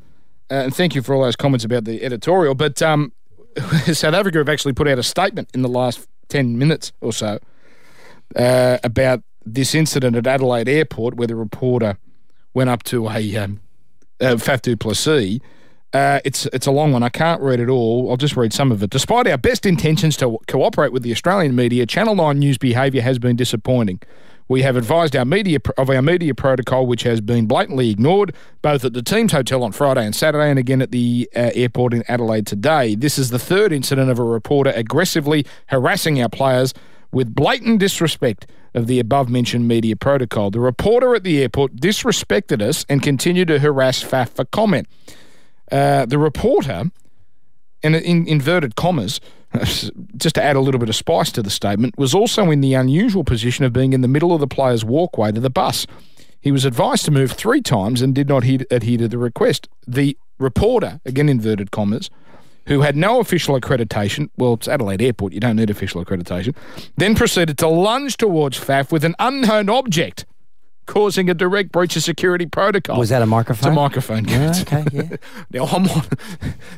uh, 0.50 0.56
and 0.56 0.76
thank 0.76 0.96
you 0.96 1.04
for 1.04 1.14
all 1.14 1.22
those 1.24 1.36
comments 1.36 1.64
about 1.64 1.86
the 1.86 2.04
editorial. 2.04 2.56
But 2.56 2.82
um, 2.82 3.12
South 3.86 4.16
Africa 4.16 4.40
have 4.40 4.50
actually 4.50 4.74
put 4.74 4.88
out 4.88 4.98
a 4.98 5.04
statement 5.04 5.50
in 5.54 5.62
the 5.62 5.70
last 5.70 6.08
10 6.32 6.58
minutes 6.58 6.94
or 7.02 7.14
so 7.14 7.40
uh, 8.36 8.78
about 8.84 9.22
this 9.46 9.76
incident 9.76 10.16
at 10.16 10.26
Adelaide 10.26 10.70
Airport 10.70 11.16
where 11.16 11.28
the 11.28 11.36
reporter 11.36 11.98
went 12.54 12.70
up 12.70 12.84
to 12.84 13.10
a 13.10 13.36
um, 13.38 13.60
uh, 14.20 14.38
Plessis. 14.38 15.40
Uh, 15.94 16.22
it's 16.24 16.46
it's 16.48 16.66
a 16.66 16.72
long 16.72 16.94
one. 16.94 17.04
I 17.04 17.10
can't 17.10 17.42
read 17.42 17.60
it 17.60 17.68
all. 17.68 18.10
I'll 18.10 18.18
just 18.18 18.38
read 18.38 18.54
some 18.54 18.72
of 18.72 18.82
it. 18.82 18.90
Despite 18.90 19.28
our 19.28 19.38
best 19.38 19.66
intentions 19.66 20.16
to 20.18 20.38
cooperate 20.48 20.94
with 20.94 21.04
the 21.04 21.12
Australian 21.12 21.54
media, 21.54 21.86
Channel 21.86 22.16
9 22.16 22.40
News 22.40 22.58
behaviour 22.58 23.02
has 23.02 23.20
been 23.20 23.36
disappointing. 23.36 24.00
We 24.52 24.64
have 24.64 24.76
advised 24.76 25.16
our 25.16 25.24
media 25.24 25.60
of 25.78 25.90
our 25.90 26.02
media 26.02 26.36
protocol, 26.36 26.86
which 26.86 27.04
has 27.04 27.22
been 27.22 27.46
blatantly 27.46 27.90
ignored, 27.90 28.36
both 28.62 28.84
at 28.84 28.92
the 28.92 29.02
team's 29.02 29.32
hotel 29.32 29.64
on 29.64 29.72
Friday 29.72 30.04
and 30.04 30.14
Saturday, 30.14 30.50
and 30.50 30.60
again 30.60 30.82
at 30.82 30.92
the 30.92 31.30
uh, 31.34 31.52
airport 31.54 31.94
in 31.94 32.04
Adelaide 32.10 32.46
today. 32.46 32.96
This 32.96 33.18
is 33.18 33.30
the 33.30 33.40
third 33.40 33.72
incident 33.72 34.12
of 34.12 34.20
a 34.20 34.26
reporter 34.26 34.74
aggressively 34.76 35.46
harassing 35.68 36.22
our 36.22 36.28
players 36.28 36.74
with 37.14 37.34
blatant 37.34 37.80
disrespect 37.80 38.46
of 38.74 38.88
the 38.88 39.00
above 39.00 39.30
mentioned 39.30 39.70
media 39.70 39.96
protocol. 39.96 40.52
The 40.52 40.60
reporter 40.60 41.16
at 41.16 41.24
the 41.24 41.42
airport 41.42 41.78
disrespected 41.78 42.62
us 42.62 42.86
and 42.90 43.02
continued 43.02 43.48
to 43.48 43.60
harass 43.60 44.04
Faf 44.04 44.32
for 44.32 44.44
comment. 44.44 44.90
Uh, 45.72 46.06
the 46.06 46.18
reporter, 46.18 46.92
and 47.84 47.96
in 47.96 48.28
inverted 48.28 48.76
commas, 48.76 49.22
just 50.18 50.36
to 50.36 50.44
add 50.44 50.56
a 50.56 50.60
little 50.60 50.80
bit 50.80 50.90
of 50.90 50.96
spice 50.96 51.32
to 51.34 51.42
the 51.42 51.50
statement, 51.50 51.98
was 51.98 52.14
also 52.14 52.52
in 52.52 52.62
the 52.62 52.74
unusual 52.74 53.24
position 53.24 53.66
of 53.66 53.74
being 53.74 53.94
in 53.94 54.02
the 54.02 54.08
middle 54.08 54.34
of 54.34 54.40
the 54.40 54.48
player's 54.48 54.86
walkway 54.86 55.32
to 55.32 55.40
the 55.40 55.50
bus. 55.50 55.86
He 56.40 56.52
was 56.52 56.66
advised 56.66 57.06
to 57.06 57.12
move 57.12 57.32
three 57.32 57.62
times 57.62 58.02
and 58.02 58.16
did 58.16 58.28
not 58.28 58.44
he- 58.44 58.66
adhere 58.72 58.98
to 59.00 59.08
the 59.08 59.18
request. 59.18 59.68
The 59.88 60.18
reporter, 60.40 61.00
again 61.06 61.30
inverted 61.30 61.72
commas, 61.72 62.10
who 62.68 62.82
had 62.82 62.96
no 62.96 63.20
official 63.20 63.60
accreditation, 63.60 64.30
well, 64.38 64.54
it's 64.54 64.68
Adelaide 64.68 65.02
Airport, 65.02 65.34
you 65.34 65.40
don't 65.40 65.56
need 65.56 65.70
official 65.70 66.04
accreditation, 66.04 66.56
then 66.98 67.16
proceeded 67.16 67.58
to 67.60 67.68
lunge 67.68 68.18
towards 68.18 68.60
Faf 68.60 68.92
with 68.92 69.04
an 69.04 69.16
unknown 69.20 69.70
object, 69.70 70.26
causing 70.86 71.30
a 71.30 71.34
direct 71.34 71.72
breach 71.72 71.96
of 71.96 72.04
security 72.04 72.46
protocol. 72.46 72.98
Was 72.98 73.10
that 73.10 73.22
a 73.22 73.24
It's 73.24 73.30
microphone? 73.30 73.72
a 73.72 73.76
microphone. 73.76 74.26
Yeah, 74.26 74.54
okay, 74.62 74.84
yeah. 74.92 75.16
now 75.52 75.66
I'm 75.66 75.88
on. 75.88 76.04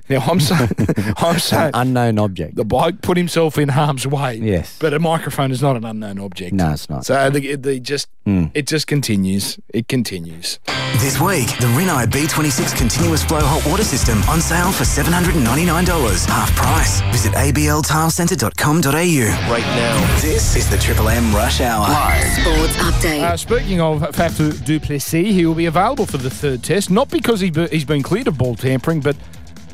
Now 0.09 0.19
I'm 0.19 0.39
saying, 0.39 0.69
I'm 1.17 1.39
saying 1.39 1.71
Unknown 1.73 2.19
object. 2.19 2.55
the 2.55 2.65
bloke 2.65 3.01
put 3.01 3.17
himself 3.17 3.57
in 3.57 3.69
harm's 3.69 4.05
way. 4.05 4.35
Yes. 4.37 4.77
but 4.79 4.93
a 4.93 4.99
microphone 4.99 5.51
is 5.51 5.61
not 5.61 5.75
an 5.75 5.85
unknown 5.85 6.19
object. 6.19 6.53
No, 6.53 6.71
it's 6.71 6.89
not. 6.89 7.05
So 7.05 7.29
the, 7.29 7.55
the 7.55 7.79
just 7.79 8.07
it 8.25 8.67
just 8.67 8.87
continues. 8.87 9.59
It 9.73 9.87
continues. 9.87 10.59
This 10.99 11.19
week, 11.19 11.47
the 11.59 11.67
Rinnai 11.75 12.05
B26 12.05 12.77
continuous 12.77 13.23
flow 13.25 13.39
hot 13.41 13.65
water 13.69 13.83
system 13.83 14.21
on 14.29 14.39
sale 14.41 14.71
for 14.71 14.83
$799. 14.83 16.25
Half 16.27 16.55
price. 16.55 17.01
Visit 17.11 17.33
abltilecentre.com.au. 17.33 19.51
Right 19.51 19.65
now, 19.75 20.21
this 20.21 20.55
is 20.55 20.69
the 20.69 20.77
Triple 20.77 21.09
M 21.09 21.33
Rush 21.35 21.61
Hour. 21.61 21.87
Live 21.87 22.31
Sports 22.41 22.75
update. 22.77 23.23
Uh, 23.23 23.37
speaking 23.37 23.81
of 23.81 23.92
Faf 23.99 24.65
du 24.65 24.79
Plessis, 24.79 25.33
he 25.33 25.45
will 25.45 25.55
be 25.55 25.65
available 25.65 26.05
for 26.05 26.17
the 26.17 26.29
third 26.29 26.63
test, 26.63 26.89
not 26.89 27.09
because 27.09 27.39
he 27.39 27.49
be, 27.49 27.67
he's 27.67 27.85
been 27.85 28.03
cleared 28.03 28.27
of 28.27 28.37
ball 28.37 28.55
tampering, 28.55 28.99
but 29.01 29.15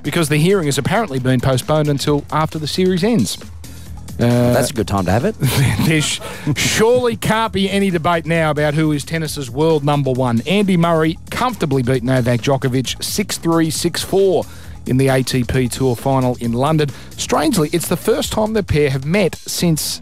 because 0.03 0.29
the 0.29 0.37
hearing 0.37 0.65
has 0.65 0.77
apparently 0.77 1.19
been 1.19 1.39
postponed 1.39 1.87
until 1.87 2.23
after 2.31 2.57
the 2.57 2.67
series 2.67 3.03
ends. 3.03 3.37
Uh, 4.19 4.53
That's 4.53 4.69
a 4.71 4.73
good 4.73 4.87
time 4.87 5.05
to 5.05 5.11
have 5.11 5.23
it. 5.25 5.35
There 5.87 6.01
sh- 6.01 6.19
surely 6.55 7.15
can't 7.15 7.53
be 7.53 7.69
any 7.69 7.89
debate 7.89 8.25
now 8.25 8.51
about 8.51 8.73
who 8.73 8.91
is 8.91 9.05
tennis's 9.05 9.49
world 9.49 9.83
number 9.83 10.11
one. 10.11 10.41
Andy 10.45 10.75
Murray 10.77 11.17
comfortably 11.31 11.83
beat 11.83 12.03
Novak 12.03 12.41
Djokovic 12.41 13.01
6 13.01 13.37
3 13.37 13.69
6 13.69 14.03
4 14.03 14.43
in 14.87 14.97
the 14.97 15.07
ATP 15.07 15.71
Tour 15.71 15.95
final 15.95 16.35
in 16.41 16.51
London. 16.51 16.89
Strangely, 17.11 17.69
it's 17.71 17.87
the 17.87 17.97
first 17.97 18.31
time 18.33 18.53
the 18.53 18.63
pair 18.63 18.89
have 18.89 19.05
met 19.05 19.35
since 19.35 20.01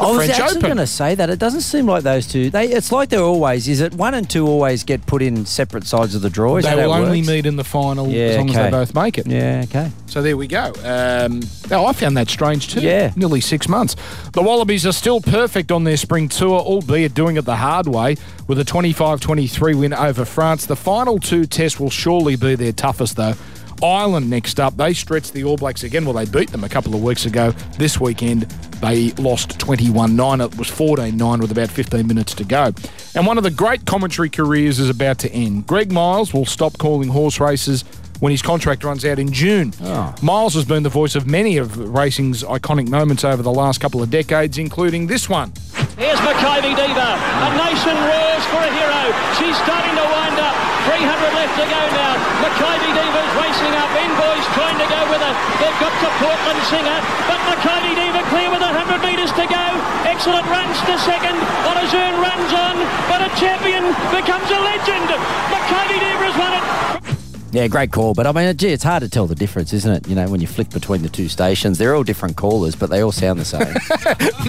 I 0.00 0.06
was 0.10 0.16
French 0.26 0.30
actually 0.40 0.58
Open. 0.58 0.60
going 0.62 0.76
to 0.78 0.86
say 0.86 1.14
that. 1.14 1.28
It 1.30 1.38
doesn't 1.38 1.62
seem 1.62 1.86
like 1.86 2.02
those 2.04 2.26
two. 2.26 2.50
They. 2.50 2.68
It's 2.68 2.92
like 2.92 3.08
they're 3.08 3.20
always. 3.20 3.66
Is 3.68 3.80
it 3.80 3.94
one 3.94 4.14
and 4.14 4.28
two 4.28 4.46
always 4.46 4.84
get 4.84 5.04
put 5.06 5.22
in 5.22 5.44
separate 5.46 5.84
sides 5.84 6.14
of 6.14 6.22
the 6.22 6.30
draw? 6.30 6.56
Is 6.56 6.64
They 6.64 6.74
will 6.76 6.92
only 6.92 7.18
works? 7.18 7.28
meet 7.28 7.46
in 7.46 7.56
the 7.56 7.64
final 7.64 8.08
Yeah, 8.08 8.24
as 8.26 8.36
long 8.38 8.50
as 8.50 8.56
they 8.56 8.70
both 8.70 8.94
make 8.94 9.18
it. 9.18 9.26
Yeah. 9.26 9.62
Okay. 9.68 9.90
So 10.06 10.22
there 10.22 10.36
we 10.36 10.46
go. 10.46 10.72
Um, 10.84 11.40
now, 11.70 11.84
I 11.86 11.92
found 11.92 12.16
that 12.16 12.28
strange 12.28 12.68
too. 12.68 12.80
Yeah. 12.80 13.12
Nearly 13.16 13.40
six 13.40 13.68
months. 13.68 13.96
The 14.32 14.42
Wallabies 14.42 14.86
are 14.86 14.92
still 14.92 15.20
perfect 15.20 15.70
on 15.72 15.84
their 15.84 15.96
spring 15.96 16.28
tour, 16.28 16.60
albeit 16.60 17.14
doing 17.14 17.36
it 17.36 17.44
the 17.44 17.56
hard 17.56 17.86
way 17.88 18.16
with 18.46 18.58
a 18.58 18.64
25 18.64 19.20
23 19.20 19.74
win 19.74 19.92
over 19.92 20.24
France. 20.24 20.66
The 20.66 20.76
final 20.76 21.18
two 21.18 21.44
tests 21.46 21.78
will 21.80 21.90
surely 21.90 22.36
be 22.36 22.54
their 22.54 22.72
toughest, 22.72 23.16
though. 23.16 23.34
Ireland 23.82 24.28
next 24.28 24.58
up. 24.60 24.76
They 24.76 24.92
stretched 24.92 25.32
the 25.32 25.44
All 25.44 25.56
Blacks 25.56 25.84
again. 25.84 26.04
Well, 26.04 26.14
they 26.14 26.24
beat 26.24 26.50
them 26.50 26.64
a 26.64 26.68
couple 26.68 26.94
of 26.94 27.02
weeks 27.02 27.26
ago. 27.26 27.52
This 27.78 28.00
weekend, 28.00 28.42
they 28.80 29.10
lost 29.12 29.58
21 29.58 30.16
9. 30.16 30.40
It 30.40 30.56
was 30.56 30.68
14 30.68 31.16
9 31.16 31.40
with 31.40 31.50
about 31.50 31.70
15 31.70 32.06
minutes 32.06 32.34
to 32.34 32.44
go. 32.44 32.72
And 33.14 33.26
one 33.26 33.38
of 33.38 33.44
the 33.44 33.50
great 33.50 33.84
commentary 33.86 34.30
careers 34.30 34.78
is 34.78 34.90
about 34.90 35.18
to 35.20 35.32
end. 35.32 35.66
Greg 35.66 35.92
Miles 35.92 36.32
will 36.32 36.46
stop 36.46 36.78
calling 36.78 37.08
horse 37.08 37.40
races 37.40 37.84
when 38.20 38.32
his 38.32 38.42
contract 38.42 38.84
runs 38.84 39.04
out 39.04 39.18
in 39.18 39.32
June. 39.32 39.72
Ah. 39.82 40.14
Miles 40.22 40.54
has 40.54 40.64
been 40.64 40.82
the 40.82 40.88
voice 40.88 41.14
of 41.14 41.26
many 41.26 41.56
of 41.56 41.78
racing's 41.78 42.42
iconic 42.42 42.88
moments 42.88 43.24
over 43.24 43.42
the 43.42 43.52
last 43.52 43.80
couple 43.80 44.02
of 44.02 44.10
decades, 44.10 44.58
including 44.58 45.06
this 45.06 45.28
one. 45.28 45.52
Here's 45.98 46.22
Makybe 46.22 46.78
Diva. 46.78 47.10
A 47.18 47.50
nation 47.58 47.98
roars 48.06 48.44
for 48.54 48.62
a 48.62 48.70
hero. 48.70 49.02
She's 49.34 49.58
starting 49.66 49.98
to 49.98 50.06
wind 50.06 50.38
up. 50.38 50.54
300 50.94 50.94
left 51.34 51.58
to 51.58 51.66
go 51.66 51.82
now. 51.90 52.14
Makybe 52.38 52.90
Diva's 52.94 53.32
racing 53.34 53.74
up. 53.74 53.90
Envoy's 53.98 54.46
trying 54.54 54.78
to 54.78 54.86
go 54.86 55.00
with 55.10 55.18
it. 55.26 55.36
They've 55.58 55.80
got 55.82 55.90
to 55.90 56.08
Portland 56.22 56.62
Singa. 56.70 57.02
But 57.26 57.42
Makybe 57.50 57.98
Diva 57.98 58.22
clear 58.30 58.46
with 58.46 58.62
100 58.62 59.02
metres 59.02 59.34
to 59.42 59.44
go. 59.50 59.64
Excellent 60.06 60.46
runs 60.46 60.78
to 60.86 60.94
second. 61.02 61.34
On 61.66 61.74
A 61.74 61.86
Jeune 61.90 62.14
runs 62.22 62.52
on. 62.54 62.78
But 63.10 63.26
a 63.26 63.30
champion 63.34 63.90
becomes 64.14 64.46
a 64.54 64.60
legend. 64.70 65.10
Makybe 65.50 65.98
Diva 65.98 66.24
has 66.30 66.36
won 66.38 66.52
it. 66.62 67.17
Yeah, 67.50 67.66
great 67.68 67.92
call. 67.92 68.12
But 68.14 68.26
I 68.26 68.32
mean, 68.32 68.54
gee, 68.56 68.68
it's 68.68 68.84
hard 68.84 69.02
to 69.02 69.08
tell 69.08 69.26
the 69.26 69.34
difference, 69.34 69.72
isn't 69.72 69.90
it? 69.90 70.08
You 70.08 70.14
know, 70.14 70.28
when 70.28 70.40
you 70.40 70.46
flick 70.46 70.68
between 70.70 71.02
the 71.02 71.08
two 71.08 71.28
stations, 71.28 71.78
they're 71.78 71.94
all 71.94 72.02
different 72.02 72.36
callers, 72.36 72.76
but 72.76 72.90
they 72.90 73.00
all 73.02 73.12
sound 73.12 73.40
the 73.40 73.44
same. 73.44 73.74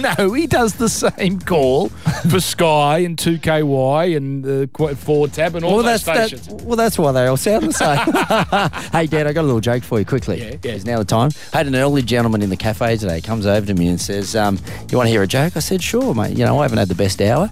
No, 0.00 0.32
he 0.32 0.46
does 0.46 0.74
the 0.74 0.88
same 0.88 1.38
call 1.40 1.90
for 2.30 2.40
Sky 2.40 2.98
and 2.98 3.18
2KY 3.18 4.16
and 4.16 4.42
the 4.42 4.70
Qu- 4.72 4.94
Forward 4.94 5.34
Tab 5.34 5.54
and 5.54 5.64
all 5.64 5.74
well, 5.76 5.82
those 5.82 6.02
that's 6.04 6.28
stations. 6.30 6.46
that, 6.48 6.62
well, 6.66 6.76
that's 6.76 6.98
why 6.98 7.12
they 7.12 7.26
all 7.26 7.36
sound 7.36 7.64
the 7.64 7.72
same. 7.72 7.98
hey, 8.92 9.06
Dad, 9.06 9.26
I 9.26 9.34
got 9.34 9.42
a 9.42 9.46
little 9.46 9.60
joke 9.60 9.82
for 9.82 9.98
you 9.98 10.06
quickly. 10.06 10.40
Yeah, 10.40 10.56
yeah. 10.62 10.72
Is 10.72 10.86
now 10.86 10.98
the 10.98 11.04
time? 11.04 11.32
I 11.52 11.58
had 11.58 11.66
an 11.66 11.74
elderly 11.74 12.00
gentleman 12.02 12.40
in 12.40 12.48
the 12.48 12.56
cafe 12.56 12.96
today. 12.96 13.20
Comes 13.20 13.44
over 13.44 13.66
to 13.66 13.74
me 13.74 13.88
and 13.88 14.00
says, 14.00 14.34
um, 14.34 14.58
"You 14.90 14.96
want 14.96 15.08
to 15.08 15.10
hear 15.10 15.22
a 15.22 15.26
joke?" 15.26 15.54
I 15.56 15.60
said, 15.60 15.82
"Sure, 15.82 16.14
mate. 16.14 16.38
You 16.38 16.46
know, 16.46 16.58
I 16.60 16.62
haven't 16.62 16.78
had 16.78 16.88
the 16.88 16.94
best 16.94 17.20
hour." 17.20 17.50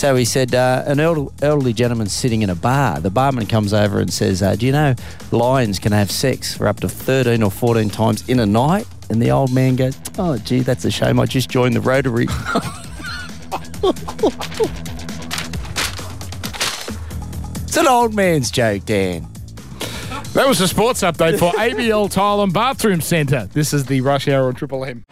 So 0.00 0.16
he 0.16 0.24
said, 0.24 0.54
uh, 0.54 0.82
an 0.86 0.98
elder, 0.98 1.30
elderly 1.42 1.74
gentleman 1.74 2.08
sitting 2.08 2.40
in 2.40 2.48
a 2.48 2.54
bar. 2.54 3.00
The 3.00 3.10
barman 3.10 3.44
comes 3.44 3.74
over 3.74 4.00
and 4.00 4.10
says, 4.10 4.42
uh, 4.42 4.56
"Do 4.56 4.64
you 4.64 4.72
know 4.72 4.94
lions 5.30 5.78
can 5.78 5.92
have 5.92 6.10
sex 6.10 6.56
for 6.56 6.66
up 6.66 6.80
to 6.80 6.88
thirteen 6.88 7.42
or 7.42 7.50
fourteen 7.50 7.90
times 7.90 8.26
in 8.26 8.40
a 8.40 8.46
night?" 8.46 8.86
And 9.10 9.20
the 9.20 9.30
old 9.30 9.52
man 9.52 9.76
goes, 9.76 9.98
"Oh, 10.18 10.38
gee, 10.38 10.60
that's 10.60 10.86
a 10.86 10.90
shame. 10.90 11.20
I 11.20 11.26
just 11.26 11.50
joined 11.50 11.76
the 11.76 11.82
Rotary." 11.82 12.24
it's 17.64 17.76
an 17.76 17.86
old 17.86 18.14
man's 18.14 18.50
joke, 18.50 18.86
Dan. 18.86 19.28
That 20.32 20.48
was 20.48 20.62
a 20.62 20.68
sports 20.68 21.02
update 21.02 21.38
for 21.38 21.52
ABL 21.52 22.10
Tile 22.10 22.40
and 22.40 22.54
Bathroom 22.54 23.02
Centre. 23.02 23.50
This 23.52 23.74
is 23.74 23.84
the 23.84 24.00
Rush 24.00 24.28
Hour 24.28 24.48
on 24.48 24.54
Triple 24.54 24.86
M. 24.86 25.04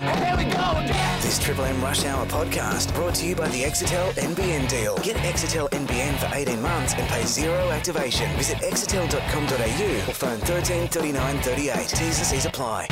This 1.49 1.57
Triple 1.57 1.77
M 1.77 1.83
Rush 1.83 2.05
Hour 2.05 2.27
podcast 2.27 2.95
brought 2.95 3.15
to 3.15 3.27
you 3.27 3.35
by 3.35 3.49
the 3.49 3.63
Exetel 3.63 4.13
NBN 4.13 4.69
deal. 4.69 4.99
Get 4.99 5.17
Exetel 5.17 5.71
NBN 5.71 6.19
for 6.19 6.29
18 6.37 6.61
months 6.61 6.93
and 6.93 7.09
pay 7.09 7.25
zero 7.25 7.71
activation. 7.71 8.31
Visit 8.37 8.59
exetel.com.au 8.59 10.11
or 10.11 10.13
phone 10.13 10.39
13 10.41 10.89
39 10.89 11.39
38. 11.39 11.89
T's 11.89 12.01
and 12.01 12.27
C's 12.27 12.45
apply. 12.45 12.87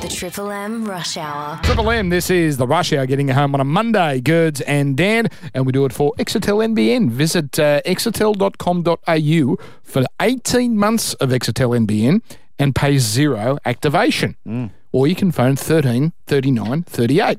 The 0.00 0.08
Triple 0.08 0.50
M 0.50 0.86
Rush 0.86 1.18
Hour. 1.18 1.60
Triple 1.62 1.90
M, 1.90 2.08
this 2.08 2.30
is 2.30 2.56
the 2.56 2.66
Rush 2.66 2.90
Hour 2.94 3.04
getting 3.04 3.28
you 3.28 3.34
home 3.34 3.52
on 3.52 3.60
a 3.60 3.64
Monday. 3.64 4.22
Girds 4.22 4.62
and 4.62 4.96
Dan, 4.96 5.28
and 5.52 5.66
we 5.66 5.72
do 5.72 5.84
it 5.84 5.92
for 5.92 6.14
Exetel 6.14 6.66
NBN. 6.74 7.10
Visit 7.10 7.58
uh, 7.58 7.82
exetel.com.au 7.82 9.56
for 9.82 10.06
18 10.22 10.74
months 10.74 11.12
of 11.14 11.28
Exetel 11.28 11.86
NBN 11.86 12.22
and 12.58 12.74
pay 12.74 12.96
zero 12.96 13.58
activation. 13.66 14.70
Or 14.90 15.06
you 15.06 15.14
can 15.14 15.32
phone 15.32 15.54
13 15.54 16.14
39 16.26 16.82
38. 16.84 17.38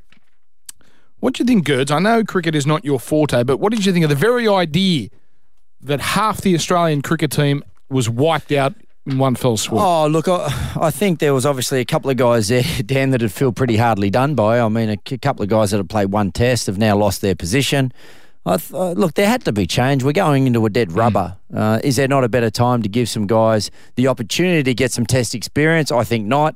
What 1.22 1.36
do 1.36 1.44
you 1.44 1.48
think, 1.48 1.66
Girds? 1.66 1.92
I 1.92 2.00
know 2.00 2.24
cricket 2.24 2.56
is 2.56 2.66
not 2.66 2.84
your 2.84 3.00
forte, 3.00 3.44
but 3.44 3.58
what 3.58 3.72
did 3.72 3.86
you 3.86 3.94
think 3.94 4.04
of 4.04 4.10
the 4.10 4.16
very 4.16 4.48
idea 4.48 5.10
that 5.82 6.02
half 6.02 6.42
the 6.42 6.56
Australian 6.56 7.04
cricket 7.04 7.32
team 7.32 7.64
was 7.90 8.10
wiped 8.10 8.52
out 8.52 8.74
in 9.06 9.20
one 9.20 9.36
fell 9.36 9.56
swoop? 9.56 9.80
Oh, 9.80 10.08
look, 10.08 10.28
I, 10.28 10.52
I 10.82 10.90
think 10.90 11.20
there 11.20 11.36
was 11.36 11.46
obviously 11.46 11.80
a 11.80 11.86
couple 11.86 12.10
of 12.10 12.18
guys 12.18 12.48
there, 12.48 12.64
Dan, 12.86 13.12
that 13.12 13.22
would 13.22 13.32
feel 13.32 13.52
pretty 13.52 13.78
hardly 13.78 14.10
done 14.10 14.34
by. 14.34 14.60
I 14.60 14.68
mean, 14.68 14.90
a 14.90 14.98
couple 14.98 15.44
of 15.44 15.50
guys 15.50 15.70
that 15.70 15.78
have 15.78 15.90
played 15.90 16.12
one 16.12 16.32
test 16.32 16.66
have 16.66 16.80
now 16.80 16.98
lost 16.98 17.22
their 17.22 17.36
position. 17.36 17.94
I 18.44 18.58
th- 18.58 18.74
uh, 18.74 18.94
look, 18.94 19.14
there 19.14 19.28
had 19.28 19.46
to 19.46 19.52
be 19.52 19.68
change. 19.68 20.04
We're 20.04 20.14
going 20.14 20.48
into 20.48 20.66
a 20.66 20.72
dead 20.72 20.92
rubber. 20.92 21.38
Uh, 21.54 21.80
is 21.84 21.98
there 21.98 22.08
not 22.08 22.24
a 22.24 22.30
better 22.30 22.50
time 22.50 22.82
to 22.82 22.90
give 22.90 23.08
some 23.08 23.28
guys 23.28 23.70
the 23.94 24.08
opportunity 24.08 24.64
to 24.64 24.74
get 24.74 24.92
some 24.92 25.06
test 25.06 25.36
experience? 25.36 25.92
I 25.92 26.04
think 26.04 26.26
not. 26.26 26.56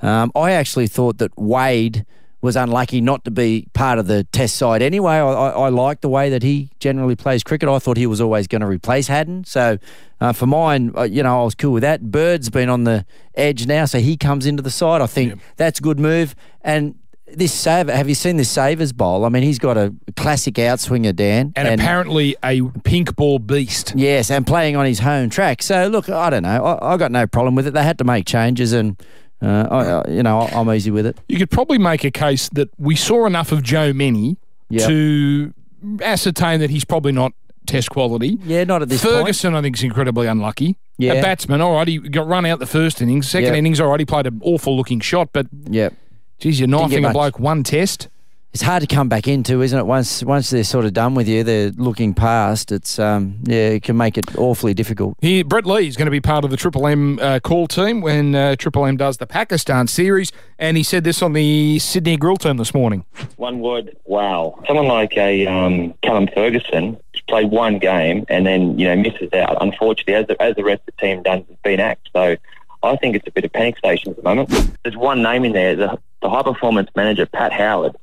Um, 0.00 0.32
I 0.34 0.52
actually 0.52 0.86
thought 0.86 1.18
that 1.18 1.36
Wade 1.36 2.06
was 2.46 2.56
unlucky 2.56 3.02
not 3.02 3.24
to 3.26 3.30
be 3.30 3.66
part 3.74 3.98
of 3.98 4.06
the 4.06 4.24
test 4.24 4.56
side 4.56 4.80
anyway. 4.80 5.16
I, 5.16 5.30
I, 5.30 5.48
I 5.50 5.68
like 5.68 6.00
the 6.00 6.08
way 6.08 6.30
that 6.30 6.42
he 6.42 6.70
generally 6.80 7.16
plays 7.16 7.42
cricket. 7.42 7.68
I 7.68 7.78
thought 7.78 7.98
he 7.98 8.06
was 8.06 8.20
always 8.20 8.46
going 8.46 8.62
to 8.62 8.66
replace 8.66 9.08
Haddin. 9.08 9.44
So 9.44 9.76
uh, 10.20 10.32
for 10.32 10.46
mine, 10.46 10.92
uh, 10.96 11.02
you 11.02 11.22
know, 11.22 11.42
I 11.42 11.44
was 11.44 11.54
cool 11.54 11.72
with 11.72 11.82
that. 11.82 12.10
Bird's 12.10 12.48
been 12.48 12.70
on 12.70 12.84
the 12.84 13.04
edge 13.34 13.66
now, 13.66 13.84
so 13.84 13.98
he 13.98 14.16
comes 14.16 14.46
into 14.46 14.62
the 14.62 14.70
side. 14.70 15.02
I 15.02 15.06
think 15.06 15.38
that's 15.56 15.80
a 15.80 15.82
good 15.82 16.00
move. 16.00 16.34
And 16.62 16.94
this 17.26 17.52
saver, 17.52 17.94
have 17.94 18.08
you 18.08 18.14
seen 18.14 18.36
this 18.36 18.48
Sayers 18.48 18.92
bowl? 18.92 19.24
I 19.24 19.28
mean, 19.28 19.42
he's 19.42 19.58
got 19.58 19.76
a 19.76 19.92
classic 20.16 20.54
outswinger, 20.54 21.14
Dan. 21.14 21.52
and, 21.56 21.68
apparently 21.68 22.36
a 22.44 22.62
pink 22.84 23.16
ball 23.16 23.40
beast. 23.40 23.92
Yes, 23.96 24.30
and 24.30 24.46
playing 24.46 24.76
on 24.76 24.86
his 24.86 25.00
home 25.00 25.28
track. 25.28 25.62
So 25.62 25.88
look, 25.88 26.08
I 26.08 26.30
don't 26.30 26.44
know. 26.44 26.64
I, 26.64 26.94
I 26.94 26.96
got 26.96 27.10
no 27.10 27.26
problem 27.26 27.56
with 27.56 27.66
it. 27.66 27.74
They 27.74 27.82
had 27.82 27.98
to 27.98 28.04
make 28.04 28.26
changes, 28.26 28.72
and 28.72 28.96
uh, 29.42 29.66
I, 29.70 29.84
I- 29.90 30.10
you 30.10 30.22
know, 30.22 30.40
I'm 30.40 30.70
easy 30.70 30.90
with 30.90 31.06
it. 31.06 31.18
You 31.28 31.38
could 31.38 31.50
probably 31.50 31.78
make 31.78 32.04
a 32.04 32.10
case 32.10 32.48
that 32.50 32.68
we 32.78 32.96
saw 32.96 33.26
enough 33.26 33.52
of 33.52 33.62
Joe 33.62 33.92
Mennie 33.92 34.36
Yep. 34.70 34.88
to 34.88 35.54
ascertain 36.02 36.60
that 36.60 36.70
he's 36.70 36.84
probably 36.84 37.12
not 37.12 37.32
test 37.66 37.90
quality. 37.90 38.38
Yeah, 38.44 38.64
not 38.64 38.82
at 38.82 38.88
this 38.88 39.02
point. 39.02 39.14
Ferguson, 39.16 39.54
I 39.54 39.62
think, 39.62 39.76
is 39.76 39.82
incredibly 39.82 40.26
unlucky. 40.26 40.76
Yeah. 40.98 41.14
A 41.14 41.22
batsman, 41.22 41.60
all 41.60 41.74
right, 41.74 41.86
he 41.88 41.98
got 41.98 42.26
run 42.26 42.46
out 42.46 42.58
the 42.58 42.66
first 42.66 43.02
innings. 43.02 43.28
Second 43.28 43.48
Yep. 43.48 43.56
innings, 43.56 43.80
all 43.80 43.88
right, 43.88 44.00
he 44.00 44.06
played 44.06 44.26
an 44.26 44.40
awful 44.42 44.76
looking 44.76 45.00
shot, 45.00 45.28
but 45.32 45.46
Yep. 45.68 45.92
geez, 46.38 46.58
you're 46.58 46.68
knifing 46.68 47.04
a 47.04 47.12
bloke 47.12 47.38
one 47.38 47.62
test. 47.62 48.08
It's 48.56 48.62
hard 48.62 48.80
to 48.80 48.86
come 48.86 49.10
back 49.10 49.28
into, 49.28 49.60
isn't 49.60 49.78
it? 49.78 49.84
Once 49.84 50.24
once 50.24 50.48
they're 50.48 50.64
sort 50.64 50.86
of 50.86 50.94
done 50.94 51.14
with 51.14 51.28
you, 51.28 51.44
they're 51.44 51.72
looking 51.72 52.14
past. 52.14 52.72
It's 52.72 52.98
um 52.98 53.36
yeah, 53.42 53.68
it 53.68 53.82
can 53.82 53.98
make 53.98 54.16
it 54.16 54.34
awfully 54.38 54.72
difficult. 54.72 55.14
He, 55.20 55.42
Brett 55.42 55.66
Lee 55.66 55.86
is 55.86 55.94
going 55.94 56.06
to 56.06 56.10
be 56.10 56.22
part 56.22 56.42
of 56.42 56.50
the 56.50 56.56
Triple 56.56 56.86
M 56.86 57.18
uh, 57.18 57.38
call 57.40 57.68
team 57.68 58.00
when 58.00 58.34
uh, 58.34 58.56
Triple 58.56 58.86
M 58.86 58.96
does 58.96 59.18
the 59.18 59.26
Pakistan 59.26 59.88
series, 59.88 60.32
and 60.58 60.78
he 60.78 60.82
said 60.82 61.04
this 61.04 61.20
on 61.20 61.34
the 61.34 61.78
Sydney 61.80 62.16
Grill 62.16 62.38
team 62.38 62.56
this 62.56 62.72
morning. 62.72 63.04
One 63.36 63.60
word, 63.60 63.94
wow. 64.06 64.58
Someone 64.66 64.88
like 64.88 65.14
a 65.18 65.46
um, 65.46 65.92
Callum 66.02 66.26
Ferguson 66.34 66.96
played 67.28 67.50
one 67.50 67.78
game 67.78 68.24
and 68.30 68.46
then 68.46 68.78
you 68.78 68.88
know 68.88 68.96
misses 68.96 69.34
out. 69.34 69.58
Unfortunately, 69.60 70.14
as 70.14 70.28
the, 70.28 70.42
as 70.42 70.56
the 70.56 70.64
rest 70.64 70.80
of 70.88 70.94
the 70.96 71.06
team 71.06 71.22
done, 71.22 71.44
has 71.46 71.58
been 71.62 71.78
axed. 71.78 72.08
So 72.14 72.38
I 72.82 72.96
think 72.96 73.16
it's 73.16 73.26
a 73.26 73.32
bit 73.32 73.44
of 73.44 73.52
panic 73.52 73.76
station 73.76 74.12
at 74.12 74.16
the 74.16 74.22
moment. 74.22 74.48
There's 74.82 74.96
one 74.96 75.22
name 75.22 75.44
in 75.44 75.52
there, 75.52 75.76
the, 75.76 75.98
the 76.22 76.30
high 76.30 76.42
performance 76.42 76.88
manager 76.96 77.26
Pat 77.26 77.52
Howard. 77.52 77.94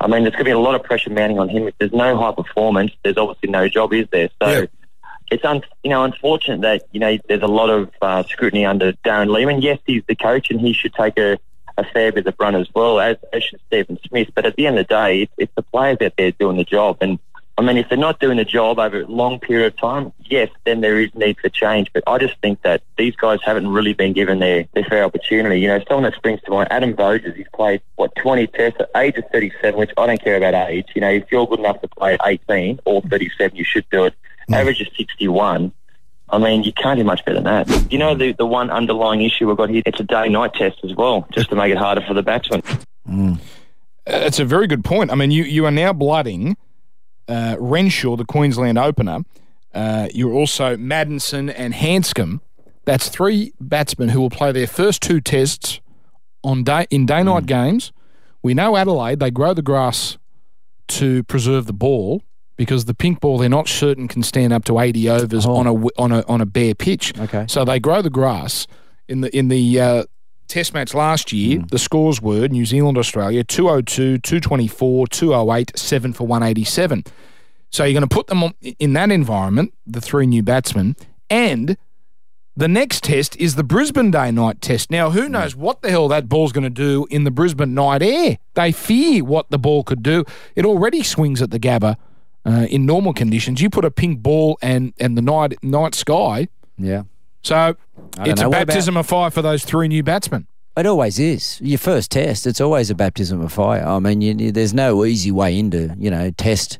I 0.00 0.06
mean, 0.08 0.22
there's 0.22 0.34
going 0.34 0.44
to 0.44 0.48
be 0.48 0.50
a 0.50 0.58
lot 0.58 0.74
of 0.74 0.82
pressure 0.82 1.10
mounting 1.10 1.38
on 1.38 1.48
him. 1.48 1.68
If 1.68 1.78
there's 1.78 1.92
no 1.92 2.16
high 2.16 2.32
performance, 2.32 2.92
there's 3.02 3.16
obviously 3.16 3.50
no 3.50 3.68
job, 3.68 3.92
is 3.92 4.06
there? 4.10 4.30
So. 4.42 4.66
It's 5.28 5.44
un, 5.44 5.60
you 5.82 5.90
know 5.90 6.04
unfortunate 6.04 6.60
that 6.60 6.84
you 6.92 7.00
know 7.00 7.18
there's 7.28 7.42
a 7.42 7.48
lot 7.48 7.68
of 7.68 7.90
uh, 8.00 8.22
scrutiny 8.28 8.64
under 8.64 8.92
Darren 9.04 9.28
Lehmann. 9.28 9.60
Yes, 9.60 9.80
he's 9.84 10.04
the 10.06 10.14
coach 10.14 10.52
and 10.52 10.60
he 10.60 10.72
should 10.72 10.94
take 10.94 11.18
a, 11.18 11.36
a 11.76 11.84
fair 11.84 12.12
bit 12.12 12.26
of 12.26 12.36
brunt 12.36 12.54
as 12.54 12.68
well, 12.72 13.00
as, 13.00 13.16
as 13.32 13.42
should 13.42 13.60
Steven 13.66 13.98
Smith. 14.06 14.28
But 14.36 14.46
at 14.46 14.54
the 14.54 14.68
end 14.68 14.78
of 14.78 14.86
the 14.86 14.94
day, 14.94 15.22
it's, 15.22 15.32
it's 15.36 15.52
the 15.56 15.62
players 15.62 15.98
out 16.00 16.12
there 16.16 16.30
doing 16.30 16.56
the 16.56 16.64
job. 16.64 16.98
And 17.00 17.18
I 17.58 17.62
mean, 17.62 17.78
if 17.78 17.88
they're 17.88 17.96
not 17.96 18.20
doing 18.20 18.36
the 18.36 18.44
job 18.44 18.78
over 18.78 19.00
a 19.00 19.06
long 19.06 19.40
period 19.40 19.72
of 19.72 19.78
time, 19.78 20.12
yes, 20.26 20.50
then 20.64 20.82
there 20.82 21.00
is 21.00 21.14
need 21.14 21.38
for 21.40 21.48
change. 21.48 21.90
But 21.94 22.02
I 22.06 22.18
just 22.18 22.34
think 22.42 22.60
that 22.62 22.82
these 22.98 23.16
guys 23.16 23.38
haven't 23.42 23.68
really 23.68 23.94
been 23.94 24.12
given 24.12 24.40
their, 24.40 24.66
their 24.74 24.84
fair 24.84 25.04
opportunity. 25.04 25.60
You 25.60 25.68
know, 25.68 25.82
someone 25.88 26.02
that 26.04 26.14
springs 26.14 26.42
to 26.42 26.50
mind, 26.50 26.68
Adam 26.70 26.94
Voges, 26.94 27.34
he's 27.34 27.46
played, 27.54 27.80
what, 27.94 28.14
20 28.16 28.46
tests 28.48 28.78
at 28.80 28.90
age 28.94 29.16
of 29.16 29.24
37, 29.32 29.78
which 29.80 29.90
I 29.96 30.06
don't 30.06 30.22
care 30.22 30.36
about 30.36 30.68
age. 30.68 30.88
You 30.94 31.00
know, 31.00 31.08
if 31.10 31.24
you're 31.32 31.46
good 31.46 31.60
enough 31.60 31.80
to 31.80 31.88
play 31.88 32.12
at 32.14 32.20
18 32.26 32.80
or 32.84 33.00
37, 33.00 33.56
you 33.56 33.64
should 33.64 33.88
do 33.90 34.04
it. 34.04 34.14
Average 34.52 34.82
is 34.82 34.88
61. 34.96 35.72
I 36.28 36.38
mean, 36.38 36.62
you 36.62 36.72
can't 36.74 36.98
do 36.98 37.04
much 37.04 37.24
better 37.24 37.40
than 37.40 37.44
that. 37.44 37.90
You 37.90 37.98
know, 37.98 38.14
the, 38.14 38.32
the 38.32 38.44
one 38.46 38.68
underlying 38.68 39.22
issue 39.22 39.48
we've 39.48 39.56
got 39.56 39.70
here, 39.70 39.82
it's 39.86 39.98
a 40.00 40.04
day-night 40.04 40.52
test 40.54 40.78
as 40.84 40.94
well, 40.94 41.26
just 41.32 41.48
to 41.50 41.56
make 41.56 41.72
it 41.72 41.78
harder 41.78 42.02
for 42.02 42.12
the 42.14 42.22
batsman. 42.22 42.62
Uh, 43.08 43.36
It's 44.06 44.38
a 44.38 44.44
very 44.44 44.66
good 44.66 44.84
point. 44.84 45.10
I 45.10 45.14
mean, 45.14 45.30
you, 45.30 45.44
you 45.44 45.64
are 45.64 45.70
now 45.70 45.92
blooding 45.92 46.56
uh, 47.28 47.56
Renshaw, 47.58 48.16
the 48.16 48.24
Queensland 48.24 48.78
opener. 48.78 49.20
Uh, 49.74 50.08
you're 50.14 50.32
also 50.32 50.76
Maddinson 50.76 51.52
and 51.54 51.74
Handscomb. 51.74 52.40
That's 52.84 53.08
three 53.08 53.52
batsmen 53.60 54.10
who 54.10 54.20
will 54.20 54.30
play 54.30 54.52
their 54.52 54.66
first 54.66 55.02
two 55.02 55.20
tests 55.20 55.80
on 56.42 56.62
day 56.62 56.86
in 56.90 57.04
day 57.04 57.22
night 57.22 57.46
games. 57.46 57.92
We 58.42 58.54
know 58.54 58.76
Adelaide 58.76 59.18
they 59.18 59.30
grow 59.30 59.54
the 59.54 59.62
grass 59.62 60.18
to 60.88 61.24
preserve 61.24 61.66
the 61.66 61.72
ball 61.72 62.22
because 62.56 62.84
the 62.84 62.94
pink 62.94 63.20
ball 63.20 63.38
they're 63.38 63.48
not 63.48 63.68
certain 63.68 64.08
can 64.08 64.22
stand 64.22 64.52
up 64.52 64.64
to 64.64 64.78
80 64.78 65.10
overs 65.10 65.44
on 65.44 65.66
a 65.66 65.74
on 65.98 66.12
a 66.12 66.24
on 66.26 66.40
a 66.40 66.46
bare 66.46 66.74
pitch. 66.74 67.12
Okay. 67.18 67.44
So 67.48 67.64
they 67.64 67.80
grow 67.80 68.02
the 68.02 68.10
grass 68.10 68.66
in 69.08 69.20
the 69.20 69.36
in 69.36 69.48
the 69.48 69.80
uh, 69.80 70.04
test 70.48 70.74
match 70.74 70.94
last 70.94 71.32
year. 71.32 71.62
The 71.70 71.78
scores 71.78 72.20
were 72.20 72.48
New 72.48 72.64
Zealand 72.64 72.98
Australia 72.98 73.44
202, 73.44 74.18
224, 74.18 75.06
208, 75.08 75.72
7 75.76 76.12
for 76.12 76.26
187. 76.26 77.04
So 77.70 77.84
you're 77.84 77.92
going 77.92 78.08
to 78.08 78.14
put 78.14 78.28
them 78.28 78.42
on, 78.44 78.54
in 78.78 78.92
that 78.94 79.10
environment, 79.10 79.74
the 79.86 80.00
three 80.00 80.26
new 80.26 80.42
batsmen, 80.42 80.96
and 81.28 81.76
the 82.56 82.68
next 82.68 83.04
test 83.04 83.36
is 83.36 83.54
the 83.54 83.64
Brisbane 83.64 84.10
Day 84.10 84.30
night 84.30 84.62
test. 84.62 84.90
Now, 84.90 85.10
who 85.10 85.28
knows 85.28 85.54
what 85.54 85.82
the 85.82 85.90
hell 85.90 86.08
that 86.08 86.28
ball's 86.28 86.52
going 86.52 86.64
to 86.64 86.70
do 86.70 87.06
in 87.10 87.24
the 87.24 87.30
Brisbane 87.30 87.74
night 87.74 88.02
air? 88.02 88.38
They 88.54 88.72
fear 88.72 89.22
what 89.24 89.50
the 89.50 89.58
ball 89.58 89.84
could 89.84 90.02
do. 90.02 90.24
It 90.54 90.64
already 90.64 91.02
swings 91.02 91.42
at 91.42 91.50
the 91.50 91.60
Gabba 91.60 91.96
uh, 92.46 92.66
in 92.70 92.86
normal 92.86 93.12
conditions. 93.12 93.60
You 93.60 93.68
put 93.68 93.84
a 93.84 93.90
pink 93.90 94.22
ball 94.22 94.58
and 94.62 94.94
and 94.98 95.18
the 95.18 95.22
night 95.22 95.62
night 95.62 95.94
sky. 95.94 96.48
Yeah. 96.78 97.02
So 97.46 97.76
it's 98.18 98.40
know. 98.40 98.46
a 98.46 98.50
What 98.50 98.66
baptism 98.66 98.96
of 98.96 99.06
fire 99.06 99.30
for 99.30 99.40
those 99.42 99.64
three 99.64 99.88
new 99.88 100.02
batsmen. 100.02 100.46
It 100.76 100.84
always 100.84 101.18
is. 101.18 101.58
Your 101.62 101.78
first 101.78 102.10
test, 102.10 102.46
it's 102.46 102.60
always 102.60 102.90
a 102.90 102.94
baptism 102.94 103.40
of 103.40 103.52
fire. 103.52 103.86
I 103.86 103.98
mean, 103.98 104.20
you, 104.20 104.34
you- 104.36 104.52
there's 104.52 104.74
no 104.74 105.04
easy 105.04 105.30
way 105.30 105.58
into, 105.58 105.94
you 105.98 106.10
know, 106.10 106.30
test 106.32 106.78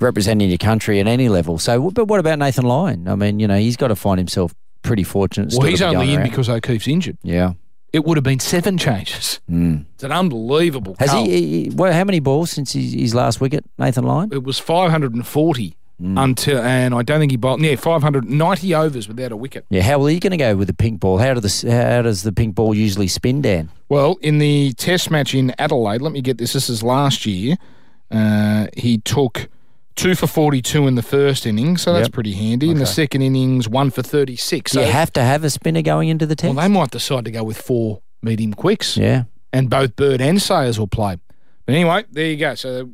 representing 0.00 0.48
your 0.48 0.58
country 0.58 0.98
at 1.00 1.06
any 1.06 1.28
level. 1.28 1.58
So, 1.58 1.90
but 1.90 2.06
what 2.06 2.18
about 2.18 2.38
Nathan 2.38 2.64
Lyon? 2.64 3.06
I 3.08 3.14
mean, 3.14 3.38
you 3.38 3.46
know, 3.46 3.56
he's 3.58 3.76
got 3.76 3.88
to 3.88 3.96
find 3.96 4.18
himself 4.18 4.54
pretty 4.82 5.04
fortunate. 5.04 5.52
Well, 5.56 5.68
he's 5.68 5.80
only 5.82 6.12
in 6.12 6.20
around. 6.20 6.30
because 6.30 6.48
O'Keefe's 6.48 6.88
injured. 6.88 7.18
Yeah. 7.22 7.52
It 7.92 8.04
would 8.04 8.16
have 8.16 8.24
been 8.24 8.40
seven 8.40 8.78
changes. 8.78 9.40
Hmm. 9.48 9.76
It's 9.94 10.02
an 10.04 10.12
unbelievable. 10.12 10.96
Has 10.98 11.12
he, 11.12 11.64
he, 11.64 11.70
well, 11.70 11.92
how 11.92 12.04
many 12.04 12.20
balls 12.20 12.50
since 12.50 12.72
his, 12.72 12.92
his 12.92 13.14
last 13.14 13.40
wicket, 13.40 13.64
Nathan 13.78 14.04
Lyon? 14.04 14.30
It 14.32 14.42
was 14.44 14.58
540 14.58 15.75
Hmm. 15.98 16.18
until, 16.18 16.58
and 16.60 16.94
I 16.94 17.00
don't 17.02 17.20
think 17.20 17.30
he 17.30 17.38
bowled. 17.38 17.62
Yeah, 17.62 17.74
590 17.76 18.74
overs 18.74 19.08
without 19.08 19.32
a 19.32 19.36
wicket. 19.36 19.64
Yeah, 19.70 19.82
how 19.82 20.02
are 20.02 20.10
you 20.10 20.20
going 20.20 20.32
to 20.32 20.36
go 20.36 20.54
with 20.54 20.68
the 20.68 20.74
pink 20.74 21.00
ball? 21.00 21.16
How, 21.18 21.32
do 21.32 21.40
the, 21.40 21.70
how 21.70 22.02
does 22.02 22.22
the 22.22 22.32
pink 22.32 22.54
ball 22.54 22.74
usually 22.74 23.08
spin, 23.08 23.40
Dan? 23.40 23.70
Well, 23.88 24.16
in 24.20 24.38
the 24.38 24.72
Test 24.74 25.10
match 25.10 25.34
in 25.34 25.54
Adelaide, 25.58 26.02
let 26.02 26.12
me 26.12 26.20
get 26.20 26.36
this. 26.36 26.52
This 26.52 26.68
is 26.68 26.82
last 26.82 27.24
year. 27.24 27.56
Uh, 28.10 28.66
he 28.76 28.98
took 28.98 29.48
two 29.94 30.14
for 30.14 30.26
42 30.26 30.86
in 30.86 30.96
the 30.96 31.02
first 31.02 31.46
innings, 31.46 31.80
so 31.82 31.94
that's 31.94 32.08
Yep. 32.08 32.12
pretty 32.12 32.32
handy. 32.34 32.70
In 32.70 32.78
the 32.78 32.84
second 32.86 33.22
innings, 33.22 33.66
one 33.68 33.90
for 33.90 34.02
36. 34.02 34.72
So, 34.72 34.82
you 34.82 34.86
have 34.92 35.10
to 35.14 35.22
have 35.22 35.44
a 35.44 35.50
spinner 35.50 35.80
going 35.82 36.08
into 36.10 36.26
the 36.26 36.36
test? 36.36 36.54
well, 36.54 36.62
they 36.68 36.72
might 36.72 36.90
decide 36.90 37.24
to 37.24 37.30
go 37.30 37.42
with 37.42 37.56
four 37.60 38.02
medium 38.22 38.52
quicks. 38.52 38.96
yeah. 38.98 39.24
and 39.52 39.70
both 39.70 39.96
Bird 39.96 40.20
and 40.20 40.42
Sayers 40.42 40.78
will 40.78 40.88
play. 40.88 41.16
But 41.64 41.74
anyway, 41.74 42.04
there 42.12 42.26
you 42.26 42.36
go. 42.36 42.54
So 42.54 42.90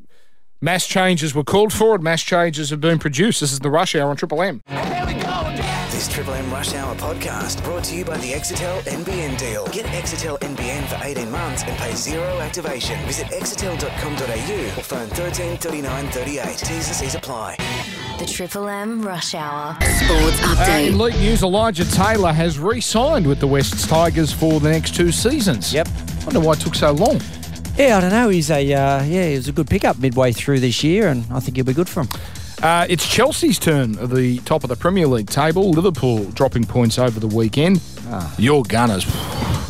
mass 0.62 0.86
changes 0.86 1.34
were 1.34 1.44
called 1.44 1.72
for, 1.72 1.94
and 1.96 2.04
mass 2.04 2.22
changes 2.22 2.70
have 2.70 2.80
been 2.80 2.98
produced. 2.98 3.40
This 3.40 3.52
is 3.52 3.58
the 3.60 3.70
rush 3.70 3.94
hour 3.94 4.08
on 4.10 4.16
Triple 4.16 4.40
M. 4.40 4.62
This 4.68 6.06
This 6.06 6.08
Triple 6.08 6.34
M 6.34 6.50
Rush 6.50 6.72
Hour 6.74 6.94
podcast 6.96 7.62
brought 7.62 7.84
to 7.84 7.94
you 7.94 8.04
by 8.04 8.16
the 8.18 8.32
Exetel 8.32 8.80
NBN 8.82 9.38
deal. 9.38 9.66
Get 9.68 9.84
Exetel 9.86 10.38
NBN 10.40 10.86
for 10.88 10.98
18 11.04 11.30
months 11.30 11.62
and 11.64 11.76
pay 11.78 11.94
zero 11.94 12.40
activation. 12.40 12.98
Visit 13.06 13.26
exetel.com.au 13.28 14.78
or 14.80 14.82
phone 14.82 15.08
13 15.08 15.58
39 15.58 16.08
38. 16.08 16.44
T's 16.58 16.70
and 16.88 16.96
C's 16.96 17.14
apply. 17.14 17.56
The 18.18 18.26
Triple 18.26 18.68
M 18.68 19.02
Rush 19.02 19.34
Hour. 19.34 19.74
Sports 19.74 20.40
Uh, 20.42 20.80
in 20.86 20.94
Update. 20.94 20.98
league 20.98 21.16
news, 21.20 21.42
Elijah 21.42 21.84
Taylor 21.90 22.32
has 22.32 22.58
re-signed 22.58 23.26
with 23.26 23.38
the 23.40 23.46
Wests 23.46 23.86
Tigers 23.86 24.32
for 24.32 24.58
the 24.60 24.70
next 24.70 24.94
two 24.96 25.12
seasons. 25.12 25.72
Yep. 25.74 25.88
Wonder 26.24 26.40
why 26.40 26.52
it 26.54 26.60
took 26.60 26.74
so 26.74 26.92
long. 26.92 27.20
Yeah, 27.78 27.96
I 27.96 28.00
don't 28.00 28.10
know. 28.10 28.28
He's 28.28 28.50
a 28.50 28.56
uh, 28.60 29.02
yeah, 29.02 29.28
he 29.28 29.34
was 29.36 29.48
a 29.48 29.52
good 29.52 29.66
pickup 29.68 29.98
midway 29.98 30.32
through 30.32 30.60
this 30.60 30.84
year, 30.84 31.08
and 31.08 31.24
I 31.32 31.40
think 31.40 31.56
he'll 31.56 31.64
be 31.64 31.72
good 31.72 31.88
for 31.88 32.02
him. 32.02 32.08
Uh, 32.62 32.86
it's 32.88 33.08
Chelsea's 33.08 33.58
turn 33.58 33.98
at 33.98 34.10
the 34.10 34.38
top 34.40 34.62
of 34.62 34.68
the 34.68 34.76
Premier 34.76 35.06
League 35.08 35.28
table. 35.28 35.70
Liverpool 35.70 36.24
dropping 36.26 36.64
points 36.64 36.98
over 36.98 37.18
the 37.18 37.26
weekend. 37.26 37.80
Your 38.38 38.62
Gunners. 38.62 39.04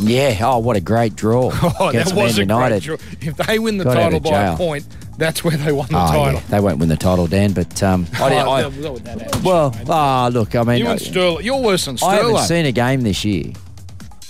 Yeah. 0.00 0.36
Oh, 0.42 0.58
what 0.58 0.76
a 0.76 0.80
great 0.80 1.14
draw 1.14 1.50
Oh, 1.80 1.92
that 1.92 2.08
Man 2.08 2.16
was 2.16 2.36
a 2.38 2.40
United. 2.42 2.84
great 2.84 2.98
draw. 2.98 3.28
If 3.30 3.36
they 3.46 3.58
win 3.60 3.78
the 3.78 3.84
Got 3.84 3.94
title 3.94 4.20
by 4.20 4.42
a 4.46 4.56
point, 4.56 4.84
that's 5.16 5.44
where 5.44 5.56
they 5.56 5.70
won 5.72 5.86
the 5.88 5.96
Oh, 5.96 6.06
title. 6.08 6.40
yeah, 6.40 6.46
they 6.48 6.60
won't 6.60 6.78
win 6.80 6.88
the 6.88 6.96
title, 6.96 7.28
Dan. 7.28 7.52
But 7.52 7.80
um, 7.84 8.06
I, 8.14 8.42
Oh, 8.44 9.32
well, 9.44 9.74
ah, 9.88 10.28
look, 10.32 10.54
I 10.56 10.64
mean, 10.64 10.78
you 10.78 10.88
and 10.88 11.00
Sterling, 11.00 11.44
you're 11.44 11.62
worse 11.62 11.84
than 11.84 11.96
Sterling. 11.98 12.18
I 12.18 12.22
haven't 12.22 12.38
seen 12.48 12.66
a 12.66 12.72
game 12.72 13.02
this 13.02 13.24
year. 13.24 13.52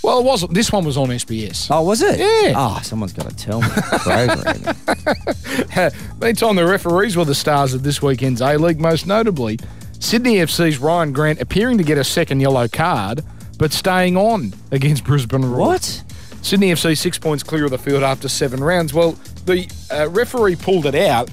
Well, 0.03 0.19
it 0.19 0.25
wasn't. 0.25 0.53
This 0.53 0.71
one 0.71 0.83
was 0.85 0.97
on 0.97 1.07
SBS. 1.09 1.67
Oh, 1.71 1.81
was 1.83 2.01
it? 2.01 2.19
Yeah. 2.19 2.53
Oh, 2.55 2.79
someone's 2.83 3.13
got 3.13 3.29
to 3.29 3.35
tell 3.35 3.61
me. 3.61 3.67
Programming. 3.69 4.63
Meantime, 6.21 6.55
the 6.55 6.65
referees 6.67 7.15
were 7.17 7.25
the 7.25 7.33
stars 7.35 7.73
of 7.73 7.83
this 7.83 8.01
weekend's 8.01 8.41
A 8.41 8.57
League, 8.57 8.79
most 8.79 9.07
notably 9.07 9.57
Sydney 9.99 10.35
FC's 10.37 10.77
Ryan 10.79 11.13
Grant 11.13 11.39
appearing 11.41 11.77
to 11.77 11.83
get 11.83 11.97
a 11.97 12.03
second 12.03 12.39
yellow 12.41 12.67
card, 12.67 13.23
but 13.57 13.71
staying 13.71 14.17
on 14.17 14.53
against 14.71 15.03
Brisbane 15.05 15.45
Roar. 15.45 15.67
what? 15.67 16.03
Sydney 16.41 16.71
FC 16.73 16.97
six 16.97 17.17
points 17.17 17.41
clear 17.41 17.63
of 17.65 17.71
the 17.71 17.77
field 17.77 18.03
after 18.03 18.27
seven 18.27 18.61
rounds. 18.61 18.93
Well, 18.93 19.13
the 19.45 19.69
uh, 19.89 20.09
referee 20.09 20.57
pulled 20.57 20.85
it 20.85 20.95
out, 20.95 21.29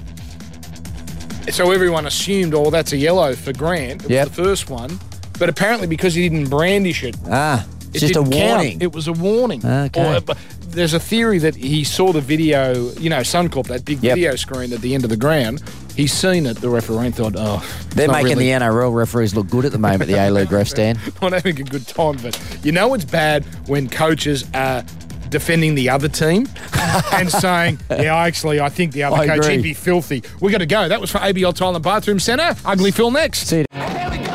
so 1.51 1.71
everyone 1.71 2.05
assumed, 2.05 2.53
oh, 2.53 2.69
that's 2.69 2.93
a 2.93 2.97
yellow 2.97 3.35
for 3.35 3.51
Grant. 3.51 4.05
It 4.05 4.11
Yep. 4.11 4.27
was 4.29 4.37
the 4.37 4.43
first 4.43 4.69
one. 4.69 4.99
But 5.37 5.49
apparently, 5.49 5.87
because 5.87 6.13
he 6.13 6.29
didn't 6.29 6.49
brandish 6.49 7.03
it, 7.03 7.15
Ah, 7.29 7.65
it 7.93 7.95
it's 8.03 8.07
just 8.07 8.15
a 8.15 8.23
didn't 8.23 8.33
count. 8.33 8.51
warning. 8.57 8.81
It 8.81 8.93
was 8.93 9.07
a 9.07 9.13
warning. 9.13 9.65
Okay. 9.65 10.17
Or, 10.17 10.21
but 10.21 10.37
there's 10.69 10.93
a 10.93 10.99
theory 10.99 11.37
that 11.39 11.55
he 11.55 11.83
saw 11.83 12.11
the 12.13 12.21
video, 12.21 12.89
you 12.93 13.09
know, 13.09 13.19
Suncorp, 13.19 13.67
that 13.67 13.83
big 13.85 14.01
Yep. 14.01 14.15
video 14.15 14.35
screen 14.35 14.71
at 14.73 14.81
the 14.81 14.93
end 14.95 15.03
of 15.03 15.09
the 15.09 15.17
ground. 15.17 15.61
He's 15.95 16.13
seen 16.13 16.45
it, 16.45 16.57
the 16.61 16.69
referee, 16.69 17.07
and 17.07 17.15
thought, 17.15 17.33
oh, 17.37 17.61
They're 17.95 18.07
making 18.07 18.37
really- 18.37 18.45
the 18.45 18.51
NRL 18.51 18.93
referees 18.93 19.35
look 19.35 19.49
good 19.49 19.65
at 19.65 19.71
the 19.73 19.77
moment, 19.77 20.05
the 20.09 20.15
A 20.15 20.31
League 20.31 20.47
refs, 20.47 20.73
Dan. 20.75 20.97
not 21.21 21.33
having 21.33 21.59
a 21.59 21.63
good 21.63 21.85
time. 21.87 22.17
But 22.21 22.39
you 22.63 22.71
know 22.71 22.93
it's 22.93 23.03
bad 23.05 23.43
when 23.67 23.89
coaches 23.89 24.45
are 24.53 24.83
defending 25.29 25.75
the 25.75 25.89
other 25.89 26.07
team 26.09 26.47
and 27.13 27.29
saying, 27.31 27.79
yeah, 27.89 28.15
actually, 28.15 28.59
I 28.61 28.69
think 28.69 28.93
the 28.93 29.03
other 29.03 29.15
I 29.17 29.27
coach, 29.27 29.37
agree. 29.39 29.55
he'd 29.57 29.63
be 29.63 29.73
filthy. 29.73 30.23
we 30.39 30.51
got 30.51 30.57
to 30.59 30.65
go. 30.65 30.87
That 30.87 30.99
was 31.01 31.11
for 31.11 31.19
ABL 31.19 31.53
Tile 31.55 31.75
and 31.75 31.83
Bathroom 31.83 32.19
Centre. 32.19 32.55
Ugly 32.65 32.91
Phil 32.91 33.11
next. 33.11 33.47
See 33.47 33.59
you. 33.59 34.30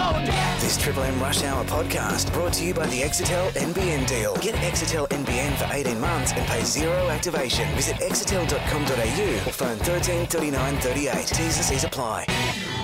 This 0.66 0.78
Triple 0.78 1.04
M 1.04 1.20
Rush 1.20 1.44
Hour 1.44 1.64
podcast 1.66 2.32
brought 2.32 2.52
to 2.54 2.64
you 2.64 2.74
by 2.74 2.86
the 2.86 3.00
Exetel 3.00 3.50
NBN 3.52 4.04
deal. 4.08 4.34
Get 4.38 4.56
Exetel 4.56 5.08
NBN 5.10 5.54
for 5.58 5.72
18 5.72 6.00
months 6.00 6.32
and 6.32 6.44
pay 6.48 6.64
zero 6.64 7.08
activation. 7.08 7.72
Visit 7.76 7.94
exetel.com.au 7.98 9.48
or 9.48 9.52
phone 9.52 9.76
13 9.76 10.26
39 10.26 10.76
38. 10.78 11.12
T's 11.24 11.38
and 11.38 11.52
C's 11.52 11.84
apply. 11.84 12.26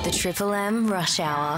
The 0.04 0.12
Triple 0.12 0.52
M 0.52 0.86
Rush 0.86 1.18
Hour. 1.18 1.50